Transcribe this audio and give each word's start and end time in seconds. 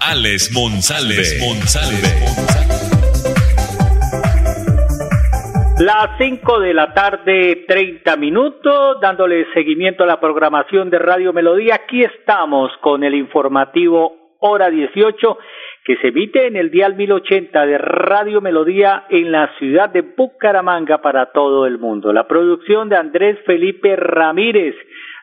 Alex 0.00 0.50
Monsalve. 0.54 1.22
Las 5.78 6.18
5 6.18 6.60
de 6.60 6.74
la 6.74 6.94
tarde, 6.94 7.64
30 7.68 8.16
minutos, 8.16 8.98
dándole 9.02 9.46
seguimiento 9.52 10.04
a 10.04 10.06
la 10.06 10.18
programación 10.18 10.88
de 10.88 10.98
Radio 10.98 11.34
Melodía. 11.34 11.74
Aquí 11.74 12.02
estamos 12.02 12.70
con 12.80 13.04
el 13.04 13.14
informativo 13.14 14.36
hora 14.38 14.70
18, 14.70 15.38
que 15.84 15.96
se 15.96 16.08
emite 16.08 16.46
en 16.46 16.56
el 16.56 16.70
dial 16.70 16.96
1080 16.96 17.66
de 17.66 17.78
Radio 17.78 18.40
Melodía 18.40 19.04
en 19.10 19.30
la 19.30 19.50
ciudad 19.58 19.90
de 19.90 20.00
Bucaramanga 20.00 21.02
para 21.02 21.32
todo 21.32 21.66
el 21.66 21.78
mundo. 21.78 22.12
La 22.12 22.26
producción 22.26 22.88
de 22.88 22.96
Andrés 22.96 23.38
Felipe 23.44 23.96
Ramírez, 23.96 24.74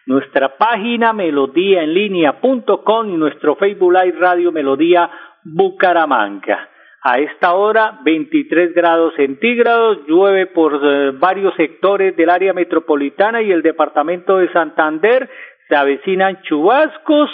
nuestra 0.08 0.58
página 0.58 1.14
melodía 1.14 1.84
en 1.84 1.94
línea.com 1.94 3.10
y 3.10 3.18
nuestro 3.18 3.56
Facebook 3.58 3.94
Live 3.94 4.18
Radio 4.18 4.52
Melodía 4.52 5.10
Bucaramanga. 5.44 6.70
A 7.04 7.20
esta 7.20 7.54
hora, 7.54 8.00
23 8.04 8.74
grados 8.74 9.14
centígrados, 9.16 10.00
llueve 10.08 10.48
por 10.48 10.80
eh, 10.84 11.12
varios 11.12 11.54
sectores 11.56 12.16
del 12.16 12.30
área 12.30 12.54
metropolitana 12.54 13.42
y 13.42 13.52
el 13.52 13.62
departamento 13.62 14.38
de 14.38 14.52
Santander, 14.52 15.30
se 15.70 15.76
avecinan 15.76 16.42
chubascos, 16.42 17.30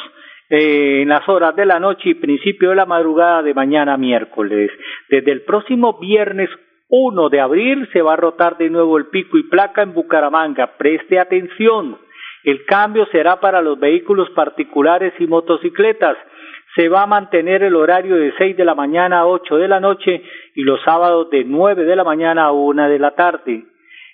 eh, 0.50 1.02
en 1.02 1.10
las 1.10 1.28
horas 1.30 1.56
de 1.56 1.66
la 1.66 1.80
noche 1.80 2.10
y 2.10 2.14
principio 2.16 2.70
de 2.70 2.76
la 2.76 2.86
madrugada 2.86 3.42
de 3.42 3.54
mañana 3.54 3.98
miércoles. 3.98 4.70
Desde 5.10 5.32
el 5.32 5.42
próximo 5.44 5.98
viernes 6.00 6.50
1 6.90 7.30
de 7.30 7.40
abril 7.40 7.90
se 7.94 8.02
va 8.02 8.14
a 8.14 8.18
rotar 8.18 8.58
de 8.58 8.70
nuevo 8.70 8.98
el 8.98 9.08
pico 9.08 9.38
y 9.38 9.44
placa 9.44 9.82
en 9.82 9.94
Bucaramanga. 9.94 10.78
Preste 10.78 11.20
atención. 11.20 11.98
El 12.44 12.66
cambio 12.66 13.06
será 13.12 13.40
para 13.40 13.62
los 13.62 13.80
vehículos 13.80 14.30
particulares 14.32 15.14
y 15.20 15.28
motocicletas. 15.28 16.18
Se 16.76 16.90
va 16.90 17.04
a 17.04 17.08
mantener 17.08 17.64
el 17.64 17.76
horario 17.76 18.16
de 18.16 18.34
6 18.38 18.58
de 18.58 18.66
la 18.66 18.76
mañana 18.76 19.20
a 19.20 19.28
8 19.28 19.58
de 19.58 19.68
la 19.68 19.80
noche 19.80 20.24
y 20.56 20.64
los 20.64 20.82
sábados 20.84 21.30
de 21.30 21.44
9 21.44 21.86
de 21.86 21.96
la 21.96 22.04
mañana 22.04 22.46
a 22.46 22.52
1 22.52 22.90
de 22.90 23.00
la 23.00 23.12
tarde. 23.12 23.64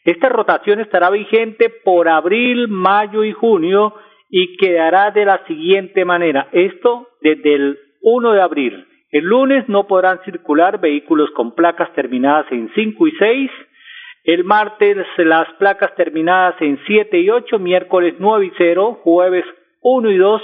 Esta 0.03 0.29
rotación 0.29 0.79
estará 0.79 1.09
vigente 1.09 1.69
por 1.69 2.07
abril, 2.07 2.67
mayo 2.67 3.23
y 3.23 3.31
junio 3.31 3.93
y 4.29 4.57
quedará 4.57 5.11
de 5.11 5.25
la 5.25 5.45
siguiente 5.45 6.05
manera. 6.05 6.49
Esto 6.51 7.07
desde 7.21 7.55
el 7.55 7.79
1 8.01 8.31
de 8.33 8.41
abril. 8.41 8.85
El 9.11 9.25
lunes 9.25 9.67
no 9.67 9.87
podrán 9.87 10.19
circular 10.23 10.79
vehículos 10.79 11.31
con 11.31 11.55
placas 11.55 11.91
terminadas 11.93 12.45
en 12.51 12.69
5 12.75 13.07
y 13.07 13.11
6. 13.11 13.51
El 14.23 14.43
martes 14.43 14.97
las 15.17 15.47
placas 15.53 15.95
terminadas 15.95 16.55
en 16.61 16.79
7 16.85 17.19
y 17.19 17.29
8, 17.29 17.59
miércoles 17.59 18.15
9 18.19 18.45
y 18.45 18.51
0, 18.57 18.99
jueves 19.03 19.45
1 19.81 20.11
y 20.11 20.17
2 20.17 20.41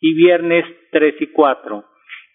y 0.00 0.14
viernes 0.14 0.64
3 0.92 1.14
y 1.20 1.26
4. 1.28 1.84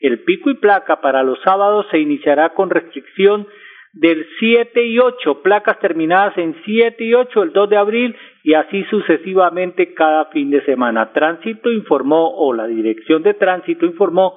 El 0.01 0.23
pico 0.23 0.49
y 0.49 0.55
placa 0.55 1.01
para 1.01 1.23
los 1.23 1.41
sábados 1.41 1.87
se 1.89 1.99
iniciará 1.99 2.53
con 2.53 2.69
restricción 2.69 3.47
del 3.93 4.25
7 4.39 4.85
y 4.85 4.99
8, 4.99 5.41
placas 5.41 5.79
terminadas 5.79 6.37
en 6.37 6.55
7 6.65 7.03
y 7.03 7.13
8 7.13 7.43
el 7.43 7.53
2 7.53 7.69
de 7.69 7.77
abril 7.77 8.15
y 8.43 8.53
así 8.53 8.83
sucesivamente 8.85 9.93
cada 9.93 10.25
fin 10.25 10.49
de 10.49 10.63
semana. 10.65 11.13
Tránsito 11.13 11.71
informó 11.71 12.35
o 12.35 12.53
la 12.53 12.67
Dirección 12.67 13.23
de 13.23 13.35
Tránsito 13.35 13.85
informó 13.85 14.35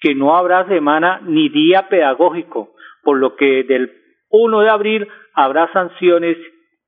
que 0.00 0.14
no 0.14 0.36
habrá 0.36 0.66
semana 0.66 1.20
ni 1.24 1.48
día 1.48 1.88
pedagógico, 1.88 2.74
por 3.02 3.18
lo 3.18 3.36
que 3.36 3.64
del 3.64 4.01
1 4.32 4.60
de 4.60 4.68
abril 4.68 5.08
habrá 5.34 5.72
sanciones 5.72 6.36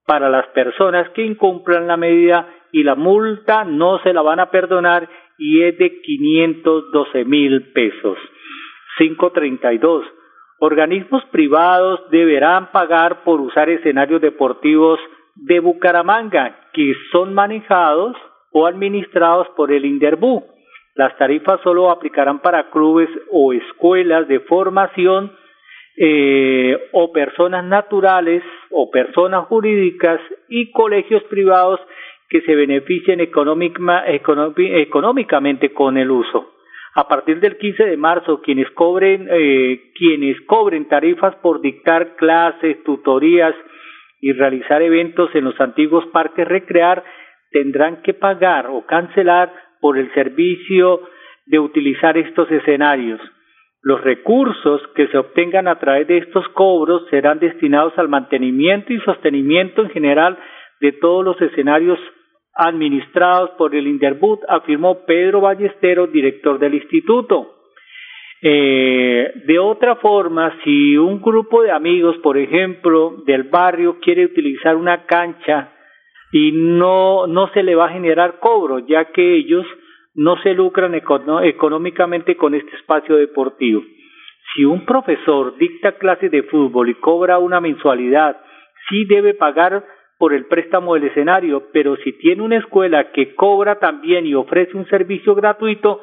para 0.07 0.29
las 0.29 0.47
personas 0.49 1.09
que 1.11 1.25
incumplan 1.25 1.87
la 1.87 1.97
medida 1.97 2.49
y 2.73 2.83
la 2.83 2.95
multa 2.95 3.65
no 3.65 3.99
se 4.01 4.13
la 4.13 4.23
van 4.23 4.41
a 4.41 4.51
perdonar 4.51 5.09
y 5.39 5.63
es 5.63 5.79
de 5.79 6.01
512 6.01 7.25
mil 7.25 7.73
pesos. 7.73 8.19
532 8.99 10.05
Organismos 10.61 11.25
privados 11.27 12.01
deberán 12.11 12.71
pagar 12.71 13.23
por 13.25 13.41
usar 13.41 13.69
escenarios 13.69 14.21
deportivos 14.21 14.99
de 15.35 15.61
Bucaramanga 15.61 16.71
que 16.73 16.95
son 17.13 17.35
manejados 17.35 18.17
o 18.53 18.67
administrados 18.67 19.49
por 19.57 19.73
el 19.73 19.85
Inderbú. 19.85 20.45
Las 20.95 21.17
tarifas 21.19 21.61
solo 21.63 21.91
aplicarán 21.91 22.39
para 22.39 22.71
clubes 22.71 23.11
o 23.33 23.53
escuelas 23.53 24.29
de 24.29 24.41
formación 24.41 25.33
eh, 25.97 26.77
o 26.93 27.13
personas 27.13 27.65
naturales 27.65 28.43
o 28.71 28.91
personas 28.91 29.47
jurídicas 29.47 30.21
y 30.49 30.73
colegios 30.73 31.23
privados 31.25 31.81
que 32.29 32.41
se 32.41 32.55
beneficien 32.55 33.21
económicamente 33.21 35.73
con 35.73 35.99
el 35.99 36.11
uso 36.11 36.55
a 36.95 37.09
partir 37.09 37.41
del 37.41 37.59
15 37.59 37.85
de 37.85 37.97
marzo 37.97 38.41
quienes 38.41 38.71
cobren 38.71 39.29
eh, 39.31 39.91
quienes 39.95 40.41
cobren 40.43 40.89
tarifas 40.89 41.35
por 41.37 41.61
dictar 41.61 42.17
clases, 42.17 42.83
tutorías 42.85 43.55
y 44.21 44.33
realizar 44.33 44.81
eventos 44.81 45.35
en 45.35 45.45
los 45.45 45.61
antiguos 45.61 46.07
parques 46.13 46.47
recrear 46.47 47.05
tendrán 47.51 48.03
que 48.03 48.15
pagar 48.15 48.69
o 48.69 48.87
cancelar 48.87 49.53
por 49.81 49.99
el 49.99 50.13
servicio 50.15 51.03
de 51.47 51.59
utilizar 51.59 52.17
estos 52.17 52.51
escenarios. 52.51 53.21
Los 53.85 54.03
recursos 54.03 54.81
que 54.95 55.09
se 55.09 55.19
obtengan 55.19 55.69
a 55.69 55.79
través 55.79 56.09
de 56.09 56.17
estos 56.17 56.49
cobros 56.49 57.07
serán 57.11 57.39
destinados 57.39 57.93
al 57.99 58.09
mantenimiento 58.09 58.95
y 58.95 59.01
sostenimiento 59.01 59.83
en 59.83 59.91
general 59.91 60.39
de 60.81 60.93
todos 60.93 61.23
los 61.23 61.41
escenarios 61.43 61.99
administrados 62.55 63.51
por 63.59 63.75
el 63.75 63.87
Interbut, 63.87 64.41
afirmó 64.49 65.05
Pedro 65.05 65.43
Ballesteros, 65.43 66.11
director 66.11 66.59
del 66.59 66.75
instituto. 66.75 67.57
Eh, 68.41 69.33
de 69.47 69.59
otra 69.59 69.97
forma, 69.97 70.57
si 70.65 70.97
un 70.97 71.21
grupo 71.21 71.63
de 71.63 71.71
amigos, 71.71 72.17
por 72.23 72.39
ejemplo, 72.39 73.23
del 73.27 73.45
barrio 73.45 73.99
quiere 74.01 74.25
utilizar 74.25 74.77
una 74.77 75.05
cancha 75.05 75.73
y 76.33 76.53
no, 76.53 77.27
no 77.27 77.49
se 77.53 77.63
le 77.63 77.75
va 77.75 77.87
a 77.87 77.93
generar 77.93 78.39
cobro, 78.41 78.79
ya 78.79 79.07
que 79.13 79.35
ellos 79.35 79.67
no 80.15 80.37
se 80.43 80.55
lucran 80.55 80.95
económicamente 80.95 82.37
con 82.37 82.55
este 82.55 82.77
espacio 82.77 83.17
deportivo. 83.17 83.83
Si 84.55 84.65
un 84.65 84.85
profesor 84.85 85.57
dicta 85.57 85.99
clases 85.99 86.31
de 86.31 86.45
fútbol 86.45 86.89
y 86.89 86.95
cobra 86.95 87.39
una 87.39 87.61
mensualidad, 87.61 88.41
sí 88.89 89.05
debe 89.05 89.35
pagar 89.35 89.85
por 90.19 90.33
el 90.33 90.47
préstamo 90.47 90.95
del 90.95 91.05
escenario, 91.05 91.69
pero 91.73 91.97
si 91.97 92.13
tiene 92.13 92.43
una 92.43 92.59
escuela 92.59 93.11
que 93.11 93.35
cobra 93.35 93.81
también 93.81 94.27
y 94.27 94.35
ofrece 94.35 94.77
un 94.77 94.87
servicio 94.87 95.35
gratuito, 95.35 96.01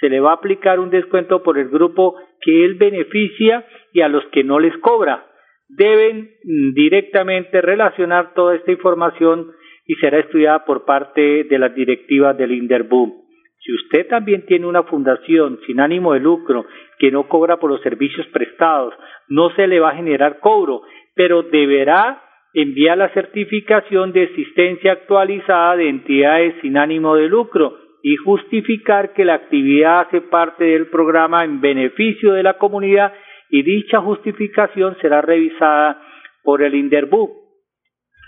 se 0.00 0.10
le 0.10 0.20
va 0.20 0.32
a 0.32 0.34
aplicar 0.34 0.80
un 0.80 0.90
descuento 0.90 1.42
por 1.42 1.58
el 1.58 1.68
grupo 1.70 2.16
que 2.42 2.64
él 2.64 2.74
beneficia 2.74 3.64
y 3.92 4.02
a 4.02 4.08
los 4.08 4.24
que 4.26 4.44
no 4.44 4.58
les 4.58 4.76
cobra. 4.78 5.26
Deben 5.68 6.30
mm, 6.44 6.74
directamente 6.74 7.62
relacionar 7.62 8.34
toda 8.34 8.54
esta 8.54 8.70
información 8.70 9.52
y 9.86 9.94
será 9.94 10.18
estudiada 10.18 10.64
por 10.66 10.84
parte 10.84 11.44
de 11.44 11.58
las 11.58 11.74
directivas 11.74 12.36
del 12.36 12.52
Inderboom. 12.52 13.23
Si 13.64 13.72
usted 13.72 14.08
también 14.08 14.44
tiene 14.44 14.66
una 14.66 14.82
fundación 14.82 15.58
sin 15.66 15.80
ánimo 15.80 16.12
de 16.12 16.20
lucro 16.20 16.66
que 16.98 17.10
no 17.10 17.28
cobra 17.28 17.56
por 17.56 17.70
los 17.70 17.80
servicios 17.80 18.26
prestados, 18.26 18.92
no 19.28 19.48
se 19.56 19.66
le 19.66 19.80
va 19.80 19.90
a 19.90 19.96
generar 19.96 20.38
cobro, 20.40 20.82
pero 21.14 21.42
deberá 21.42 22.20
envía 22.52 22.94
la 22.94 23.08
certificación 23.08 24.12
de 24.12 24.24
existencia 24.24 24.92
actualizada 24.92 25.76
de 25.76 25.88
entidades 25.88 26.54
sin 26.60 26.76
ánimo 26.76 27.16
de 27.16 27.28
lucro 27.28 27.78
y 28.02 28.16
justificar 28.16 29.14
que 29.14 29.24
la 29.24 29.34
actividad 29.34 30.00
hace 30.02 30.20
parte 30.20 30.64
del 30.64 30.88
programa 30.88 31.42
en 31.42 31.62
beneficio 31.62 32.32
de 32.34 32.42
la 32.42 32.58
comunidad 32.58 33.14
y 33.48 33.62
dicha 33.62 34.00
justificación 34.00 34.96
será 35.00 35.22
revisada 35.22 36.02
por 36.42 36.62
el 36.62 36.74
Inderbu. 36.74 37.44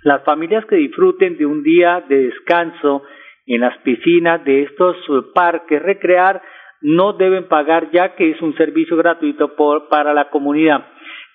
Las 0.03 0.25
familias 0.25 0.65
que 0.65 0.77
disfruten 0.77 1.37
de 1.37 1.45
un 1.45 1.63
día 1.63 2.03
de 2.09 2.29
descanso 2.29 3.03
en 3.47 3.61
las 3.61 3.77
piscinas 3.79 4.45
de 4.45 4.63
estos 4.65 4.97
parques 5.35 5.83
recrear 5.83 6.43
no 6.83 7.15
deben 7.15 7.49
pagar 7.49 7.91
ya 7.91 8.15
que 8.15 8.31
es 8.31 8.43
un 8.43 8.55
servicio 8.57 8.97
gratuito 8.97 9.55
para 9.89 10.13
la 10.13 10.29
comunidad. 10.31 10.87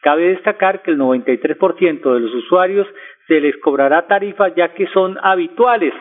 Cabe 0.01 0.29
destacar 0.29 0.81
que 0.81 0.91
el 0.91 0.97
93% 0.97 2.13
de 2.13 2.19
los 2.19 2.33
usuarios 2.33 2.87
se 3.27 3.39
les 3.39 3.55
cobrará 3.57 4.07
tarifas 4.07 4.53
ya 4.55 4.73
que 4.73 4.87
son 4.87 5.17
habituales 5.21 5.93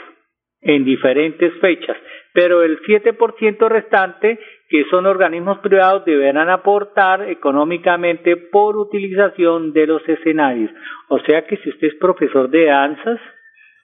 en 0.62 0.84
diferentes 0.84 1.52
fechas, 1.60 1.96
pero 2.32 2.62
el 2.62 2.80
7% 2.82 3.68
restante, 3.68 4.38
que 4.68 4.84
son 4.90 5.06
organismos 5.06 5.58
privados, 5.58 6.04
deberán 6.04 6.50
aportar 6.50 7.28
económicamente 7.28 8.36
por 8.36 8.76
utilización 8.76 9.72
de 9.72 9.86
los 9.86 10.06
escenarios. 10.08 10.70
O 11.08 11.18
sea 11.20 11.46
que 11.46 11.56
si 11.58 11.70
usted 11.70 11.88
es 11.88 11.94
profesor 11.94 12.50
de 12.50 12.66
danzas 12.66 13.20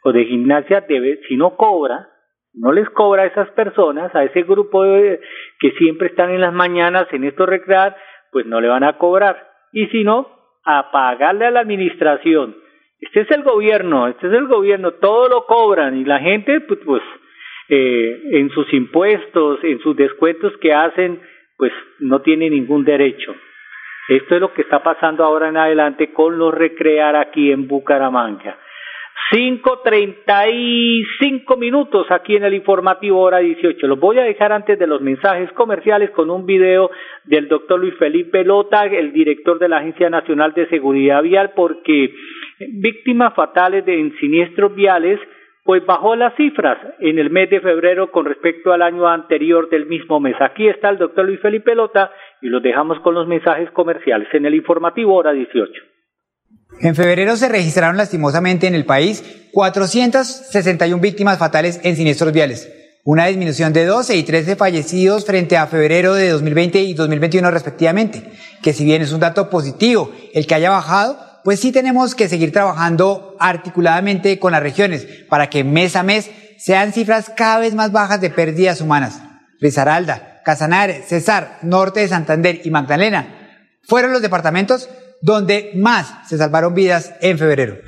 o 0.03 0.13
de 0.13 0.25
gimnasia, 0.27 0.83
debe, 0.83 1.21
si 1.29 1.37
no 1.37 1.57
cobra, 1.57 2.09
no 2.57 2.73
les 2.73 2.89
cobra 2.91 3.23
a 3.23 3.27
esas 3.27 3.51
personas, 3.51 4.15
a 4.15 4.25
ese 4.25 4.43
grupo 4.43 4.83
que 4.83 5.71
siempre 5.79 6.09
están 6.09 6.31
en 6.31 6.41
las 6.41 6.53
mañanas 6.53 7.07
en 7.13 7.25
estos 7.25 7.49
recrear, 7.49 7.97
pues 8.33 8.47
no 8.47 8.61
le 8.61 8.69
van 8.69 8.85
a 8.85 8.99
cobrar. 8.99 9.49
Y 9.73 9.87
si 9.89 10.05
no, 10.05 10.29
a 10.65 10.91
pagarle 10.91 11.47
a 11.47 11.51
la 11.51 11.61
administración. 11.61 12.57
Este 13.01 13.21
es 13.21 13.31
el 13.31 13.43
gobierno, 13.43 14.09
este 14.09 14.27
es 14.27 14.33
el 14.33 14.47
gobierno, 14.47 14.93
todo 14.93 15.29
lo 15.29 15.45
cobran 15.45 15.99
y 15.99 16.05
la 16.05 16.19
gente, 16.19 16.61
pues, 16.61 16.81
pues 16.85 17.03
eh, 17.69 18.21
en 18.33 18.51
sus 18.51 18.73
impuestos, 18.73 19.63
en 19.63 19.81
sus 19.81 19.95
descuentos 19.97 20.57
que 20.59 20.73
hacen, 20.73 21.21
pues 21.59 21.73
no 21.99 22.23
tiene 22.23 22.49
ningún 22.49 22.85
derecho. 22.85 23.35
Esto 24.09 24.37
es 24.37 24.41
lo 24.41 24.53
que 24.53 24.63
está 24.63 24.83
pasando 24.83 25.25
ahora 25.25 25.49
en 25.49 25.57
adelante 25.57 26.13
con 26.13 26.39
los 26.39 26.55
recrear 26.55 27.17
aquí 27.17 27.51
en 27.51 27.67
Bucaramanga. 27.69 28.57
5.35 29.33 31.59
minutos 31.59 32.07
aquí 32.11 32.37
en 32.37 32.45
el 32.45 32.55
informativo 32.55 33.21
hora 33.21 33.39
18. 33.39 33.85
Los 33.89 33.99
voy 33.99 34.21
a 34.21 34.23
dejar 34.23 34.53
antes 34.53 34.79
de 34.79 34.87
los 34.87 35.01
mensajes 35.01 35.51
comerciales 35.53 36.11
con 36.11 36.31
un 36.31 36.47
video 36.47 36.93
del 37.25 37.49
doctor 37.49 37.81
Luis 37.81 37.97
Felipe 37.99 38.45
Lota, 38.45 38.85
el 38.85 39.13
director 39.13 39.59
de 39.59 39.69
la 39.69 39.79
Agencia 39.79 40.09
Nacional 40.11 40.53
de 40.53 40.69
Seguridad 40.69 41.25
Vial, 41.25 41.55
porque 41.57 42.15
víctimas 42.75 43.35
fatales 43.35 43.85
de 43.85 44.13
siniestros 44.21 44.77
viales, 44.77 45.19
pues 45.65 45.85
bajó 45.85 46.15
las 46.15 46.37
cifras 46.37 46.79
en 47.01 47.19
el 47.19 47.31
mes 47.31 47.51
de 47.51 47.61
febrero 47.61 48.13
con 48.13 48.27
respecto 48.27 48.73
al 48.73 48.83
año 48.83 49.09
anterior 49.09 49.69
del 49.69 49.87
mismo 49.87 50.21
mes. 50.21 50.37
Aquí 50.41 50.69
está 50.69 50.91
el 50.91 50.99
doctor 50.99 51.25
Luis 51.25 51.41
Felipe 51.41 51.75
Lota 51.75 52.13
y 52.41 52.49
los 52.49 52.63
dejamos 52.63 53.01
con 53.01 53.15
los 53.15 53.27
mensajes 53.27 53.73
comerciales 53.73 54.29
en 54.33 54.47
el 54.47 54.55
informativo 54.55 55.17
hora 55.17 55.33
18. 55.33 55.96
En 56.81 56.95
febrero 56.95 57.37
se 57.37 57.49
registraron 57.49 57.97
lastimosamente 57.97 58.67
en 58.67 58.75
el 58.75 58.85
país 58.85 59.23
461 59.53 61.01
víctimas 61.01 61.39
fatales 61.39 61.81
en 61.83 61.97
siniestros 61.97 62.33
viales, 62.33 62.69
una 63.03 63.27
disminución 63.27 63.73
de 63.73 63.87
12 63.87 64.15
y 64.17 64.23
13 64.23 64.57
fallecidos 64.57 65.25
frente 65.25 65.57
a 65.57 65.67
febrero 65.67 66.15
de 66.15 66.29
2020 66.29 66.81
y 66.83 66.95
2021 66.95 67.51
respectivamente, 67.51 68.31
que 68.63 68.75
si 68.75 68.85
bien 68.85 69.01
es 69.01 69.13
un 69.13 69.21
dato 69.21 69.49
positivo 69.49 70.13
el 70.35 70.47
que 70.47 70.55
haya 70.55 70.71
bajado, 70.71 71.19
pues 71.45 71.61
sí 71.61 71.73
tenemos 71.73 72.15
que 72.15 72.29
seguir 72.29 72.53
trabajando 72.53 73.37
articuladamente 73.41 74.39
con 74.39 74.53
las 74.53 74.63
regiones 74.63 75.07
para 75.31 75.49
que 75.49 75.65
mes 75.65 75.97
a 75.97 76.03
mes 76.03 76.31
sean 76.59 76.93
cifras 76.93 77.31
cada 77.35 77.59
vez 77.59 77.75
más 77.75 77.93
bajas 77.93 78.21
de 78.21 78.31
pérdidas 78.31 78.81
humanas. 78.81 79.23
Risaralda, 79.61 80.43
Casanare, 80.45 81.03
Cesar, 81.07 81.59
Norte 81.63 82.01
de 82.01 82.09
Santander 82.09 82.61
y 82.65 82.71
Magdalena 82.71 83.61
fueron 83.83 84.13
los 84.13 84.23
departamentos 84.23 84.89
donde 85.27 85.73
más 85.75 86.07
se 86.29 86.39
salvaron 86.39 86.73
vidas 86.73 87.13
en 87.21 87.37
febrero. 87.37 87.79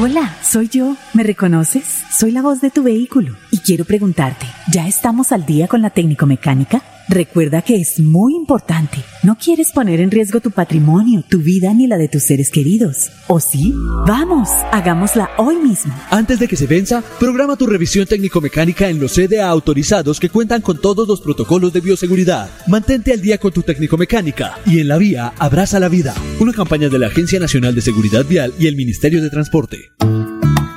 Hola, 0.00 0.36
soy 0.40 0.68
yo. 0.68 0.96
¿Me 1.14 1.24
reconoces? 1.24 2.04
Soy 2.16 2.30
la 2.30 2.42
voz 2.42 2.60
de 2.60 2.70
tu 2.70 2.84
vehículo 2.84 3.34
y 3.50 3.58
quiero 3.58 3.84
preguntarte, 3.84 4.46
¿ya 4.72 4.86
estamos 4.86 5.32
al 5.32 5.44
día 5.44 5.66
con 5.66 5.82
la 5.82 5.90
técnico 5.90 6.26
mecánica? 6.26 6.80
Recuerda 7.12 7.60
que 7.60 7.76
es 7.76 8.00
muy 8.00 8.34
importante. 8.34 8.96
No 9.22 9.36
quieres 9.36 9.70
poner 9.70 10.00
en 10.00 10.10
riesgo 10.10 10.40
tu 10.40 10.50
patrimonio, 10.50 11.22
tu 11.28 11.40
vida 11.40 11.74
ni 11.74 11.86
la 11.86 11.98
de 11.98 12.08
tus 12.08 12.22
seres 12.22 12.48
queridos. 12.48 13.10
¿O 13.28 13.38
sí? 13.38 13.74
Vamos, 14.06 14.48
hagámosla 14.70 15.28
hoy 15.36 15.56
mismo. 15.56 15.94
Antes 16.08 16.38
de 16.38 16.48
que 16.48 16.56
se 16.56 16.66
venza, 16.66 17.04
programa 17.20 17.56
tu 17.56 17.66
revisión 17.66 18.06
técnico-mecánica 18.06 18.88
en 18.88 18.98
los 18.98 19.12
CDA 19.12 19.46
autorizados 19.46 20.18
que 20.18 20.30
cuentan 20.30 20.62
con 20.62 20.80
todos 20.80 21.06
los 21.06 21.20
protocolos 21.20 21.74
de 21.74 21.82
bioseguridad. 21.82 22.48
Mantente 22.66 23.12
al 23.12 23.20
día 23.20 23.36
con 23.36 23.52
tu 23.52 23.62
técnico-mecánica 23.62 24.56
y 24.64 24.80
en 24.80 24.88
la 24.88 24.96
vía 24.96 25.34
abraza 25.38 25.78
la 25.78 25.90
vida. 25.90 26.14
Una 26.40 26.54
campaña 26.54 26.88
de 26.88 26.98
la 26.98 27.08
Agencia 27.08 27.38
Nacional 27.38 27.74
de 27.74 27.82
Seguridad 27.82 28.24
Vial 28.24 28.54
y 28.58 28.68
el 28.68 28.76
Ministerio 28.76 29.20
de 29.20 29.28
Transporte. 29.28 29.92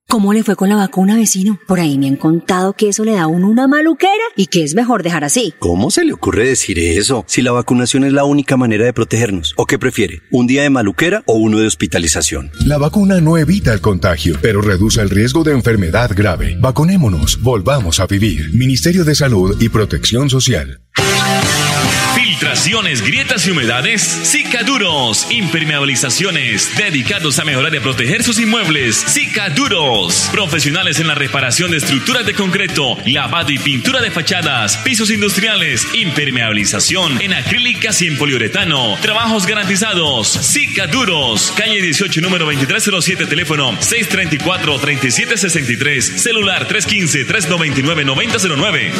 ¿Cómo 0.07 0.33
le 0.33 0.43
fue 0.43 0.55
con 0.55 0.69
la 0.69 0.75
vacuna, 0.75 1.15
vecino? 1.15 1.59
Por 1.67 1.79
ahí 1.79 1.97
me 1.97 2.07
han 2.07 2.15
contado 2.15 2.73
que 2.73 2.89
eso 2.89 3.03
le 3.03 3.13
da 3.13 3.23
a 3.23 3.27
uno 3.27 3.49
una 3.49 3.67
maluquera 3.67 4.13
y 4.35 4.45
que 4.47 4.63
es 4.63 4.75
mejor 4.75 5.03
dejar 5.03 5.23
así. 5.23 5.53
¿Cómo 5.59 5.89
se 5.89 6.05
le 6.05 6.13
ocurre 6.13 6.47
decir 6.47 6.77
eso? 6.79 7.25
Si 7.27 7.41
la 7.41 7.51
vacunación 7.51 8.03
es 8.03 8.13
la 8.13 8.23
única 8.23 8.55
manera 8.55 8.85
de 8.85 8.93
protegernos. 8.93 9.53
¿O 9.57 9.65
qué 9.65 9.79
prefiere? 9.79 10.21
¿Un 10.31 10.45
día 10.47 10.61
de 10.61 10.69
maluquera 10.69 11.23
o 11.25 11.33
uno 11.33 11.57
de 11.57 11.67
hospitalización? 11.67 12.51
La 12.65 12.77
vacuna 12.77 13.19
no 13.19 13.37
evita 13.37 13.73
el 13.73 13.81
contagio, 13.81 14.37
pero 14.41 14.61
reduce 14.61 15.01
el 15.01 15.09
riesgo 15.09 15.43
de 15.43 15.53
enfermedad 15.53 16.11
grave. 16.15 16.55
Vacunémonos, 16.61 17.41
volvamos 17.41 17.99
a 17.99 18.05
vivir. 18.05 18.53
Ministerio 18.53 19.03
de 19.05 19.15
Salud 19.15 19.59
y 19.59 19.69
Protección 19.69 20.29
Social. 20.29 20.84
Filtraciones, 22.25 23.03
grietas 23.03 23.45
y 23.45 23.51
humedades, 23.51 24.01
Cicaduros. 24.01 25.27
Impermeabilizaciones, 25.29 26.75
dedicados 26.75 27.37
a 27.37 27.45
mejorar 27.45 27.75
y 27.75 27.79
proteger 27.79 28.23
sus 28.23 28.39
inmuebles. 28.39 28.95
Cicaduros. 28.95 30.27
Profesionales 30.31 30.99
en 30.99 31.05
la 31.05 31.13
reparación 31.13 31.69
de 31.69 31.77
estructuras 31.77 32.25
de 32.25 32.33
concreto, 32.33 32.97
lavado 33.05 33.51
y 33.51 33.59
pintura 33.59 34.01
de 34.01 34.09
fachadas, 34.09 34.77
pisos 34.77 35.11
industriales, 35.11 35.87
impermeabilización 35.93 37.21
en 37.21 37.35
acrílicas 37.35 38.01
y 38.01 38.07
en 38.07 38.17
poliuretano. 38.17 38.97
Trabajos 39.03 39.45
garantizados. 39.45 40.27
Cicaduros. 40.27 41.53
Calle 41.55 41.79
18, 41.79 42.21
número 42.21 42.45
2307, 42.45 43.27
teléfono 43.27 43.73
634-3763, 43.73 46.01
celular 46.01 46.67
315-399-9009. 46.67 48.93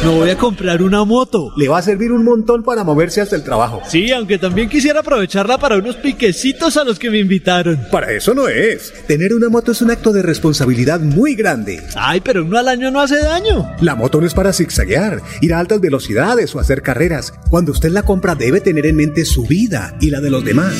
Me 0.00 0.10
voy 0.10 0.30
a 0.30 0.38
comprar 0.38 0.80
una 0.80 1.04
moto. 1.04 1.52
Le 1.56 1.66
va 1.66 1.78
a 1.78 1.82
servir 1.82 2.12
un 2.12 2.24
montón 2.24 2.62
para 2.62 2.84
moverse 2.84 3.20
hasta 3.20 3.34
el 3.34 3.42
trabajo. 3.42 3.82
Sí, 3.88 4.12
aunque 4.12 4.38
también 4.38 4.68
quisiera 4.68 5.00
aprovecharla 5.00 5.58
para 5.58 5.76
unos 5.76 5.96
piquecitos 5.96 6.76
a 6.76 6.84
los 6.84 7.00
que 7.00 7.10
me 7.10 7.18
invitaron. 7.18 7.80
Para 7.90 8.12
eso 8.12 8.32
no 8.32 8.46
es. 8.46 8.94
Tener 9.08 9.34
una 9.34 9.48
moto 9.48 9.72
es 9.72 9.82
un 9.82 9.90
acto 9.90 10.12
de 10.12 10.22
responsabilidad 10.22 11.00
muy 11.00 11.34
grande. 11.34 11.82
Ay, 11.96 12.20
pero 12.20 12.44
uno 12.44 12.58
al 12.58 12.68
año 12.68 12.92
no 12.92 13.00
hace 13.00 13.18
daño. 13.18 13.68
La 13.80 13.96
moto 13.96 14.20
no 14.20 14.26
es 14.28 14.34
para 14.34 14.52
zigzaguear, 14.52 15.20
ir 15.40 15.52
a 15.52 15.58
altas 15.58 15.80
velocidades 15.80 16.54
o 16.54 16.60
hacer 16.60 16.80
carreras. 16.80 17.34
Cuando 17.50 17.72
usted 17.72 17.90
la 17.90 18.04
compra 18.04 18.36
debe 18.36 18.60
tener 18.60 18.86
en 18.86 18.96
mente 18.96 19.24
su 19.24 19.46
vida 19.48 19.96
y 20.00 20.10
la 20.10 20.20
de 20.20 20.30
los 20.30 20.44
demás. 20.44 20.74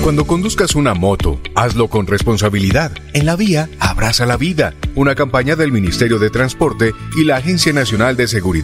Cuando 0.00 0.26
conduzcas 0.26 0.76
una 0.76 0.94
moto, 0.94 1.40
hazlo 1.56 1.88
con 1.88 2.06
responsabilidad. 2.06 2.92
En 3.14 3.26
la 3.26 3.34
vía, 3.34 3.68
abraza 3.80 4.26
la 4.26 4.36
vida. 4.36 4.74
Una 4.94 5.16
campaña 5.16 5.56
del 5.56 5.72
Ministerio 5.72 6.20
de 6.20 6.30
Transporte 6.30 6.92
y 7.20 7.24
la 7.24 7.36
Agencia 7.36 7.72
Nacional 7.72 8.16
de 8.16 8.28
Seguridad 8.28 8.59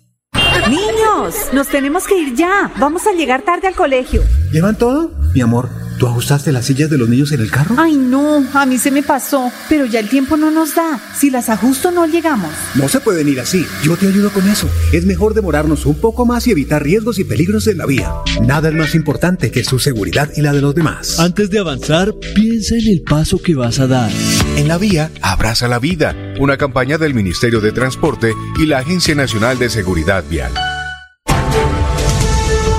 Niños, 0.70 1.36
nos 1.52 1.68
tenemos 1.68 2.06
que 2.06 2.18
ir 2.18 2.36
ya. 2.36 2.72
Vamos 2.78 3.06
a 3.08 3.12
llegar 3.12 3.42
tarde 3.42 3.68
al 3.68 3.76
colegio. 3.76 4.22
¿Llevan 4.52 4.78
todo? 4.78 5.12
Mi 5.34 5.42
amor, 5.42 5.70
¿tú 5.98 6.08
ajustaste 6.08 6.52
las 6.52 6.66
sillas 6.66 6.90
de 6.90 6.98
los 6.98 7.10
niños 7.10 7.32
en 7.32 7.42
el 7.42 7.52
carro? 7.52 7.76
Ay, 7.78 7.96
no, 7.96 8.46
a 8.54 8.66
mí 8.66 8.78
se 8.78 8.92
me 8.92 9.04
pasó. 9.04 9.52
Pero 9.70 9.86
ya 9.86 10.00
el 10.00 10.10
tiempo 10.10 10.38
no 10.38 10.52
nos 10.52 10.76
da. 10.76 11.00
Si 11.18 11.30
las 11.30 11.50
ajusto, 11.50 11.92
no 11.92 12.06
llegamos. 12.06 12.52
No 12.76 12.88
se 12.88 13.00
pueden 13.00 13.28
ir 13.28 13.40
así. 13.40 13.66
Yo 13.84 13.98
te 13.98 14.08
ayudo 14.08 14.30
con 14.32 14.48
eso. 14.48 14.70
Es 14.92 15.06
mejor 15.06 15.34
demorarnos 15.34 15.86
un 15.86 15.96
poco 15.96 16.26
más 16.26 16.48
y 16.48 16.52
evitar 16.52 16.84
riesgos 16.84 17.20
y 17.20 17.24
peligros 17.24 17.68
en 17.68 17.78
la 17.78 17.86
vía. 17.86 18.12
Nada 18.42 18.70
es 18.70 18.76
más 18.76 18.96
importante 18.96 19.52
que 19.52 19.64
su 19.64 19.80
seguridad 19.80 20.30
y 20.36 20.42
la 20.42 20.54
de 20.54 20.62
los 20.62 20.76
demás. 20.76 21.20
Antes 21.20 21.50
de 21.50 21.60
avanzar, 21.60 22.14
piensa 22.36 22.76
en 22.76 22.88
el 22.88 23.02
paso 23.02 23.42
que 23.42 23.56
vas 23.56 23.80
a 23.80 23.88
dar. 23.88 24.12
En 24.58 24.68
la 24.68 24.78
vía, 24.78 25.12
abraza 25.22 25.68
la 25.68 25.80
vida. 25.80 26.16
Una 26.40 26.58
campaña 26.58 26.98
del 26.98 27.14
Ministerio 27.14 27.62
de 27.62 27.72
Transporte 27.72 28.34
y 28.60 28.66
la 28.66 28.80
Agencia 28.80 29.16
Nacional 29.16 29.60
de 29.60 29.70
Seguridad 29.70 30.24
Vial. 30.30 30.52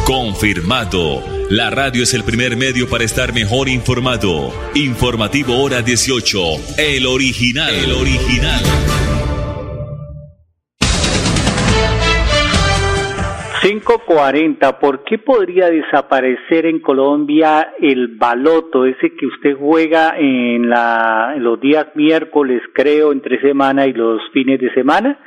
Confirmado. 0.07 1.34
La 1.51 1.69
radio 1.69 2.05
es 2.05 2.15
el 2.15 2.25
primer 2.25 2.57
medio 2.57 2.89
para 2.89 3.05
estar 3.05 3.35
mejor 3.35 3.69
informado. 3.69 4.51
Informativo 4.75 5.63
Hora 5.63 5.83
18. 5.83 6.39
El 6.79 7.07
original. 7.07 7.69
El 7.71 7.93
original. 7.93 8.63
540, 13.61 14.79
¿por 14.79 15.05
qué 15.05 15.19
podría 15.19 15.69
desaparecer 15.69 16.65
en 16.65 16.81
Colombia 16.81 17.75
el 17.79 18.17
baloto, 18.17 18.87
ese 18.87 19.15
que 19.15 19.27
usted 19.27 19.55
juega 19.59 20.17
en, 20.19 20.71
la, 20.71 21.35
en 21.37 21.45
los 21.45 21.61
días 21.61 21.89
miércoles, 21.95 22.63
creo, 22.73 23.13
entre 23.13 23.41
semana 23.43 23.87
y 23.87 23.93
los 23.93 24.21
fines 24.33 24.61
de 24.61 24.73
semana? 24.73 25.19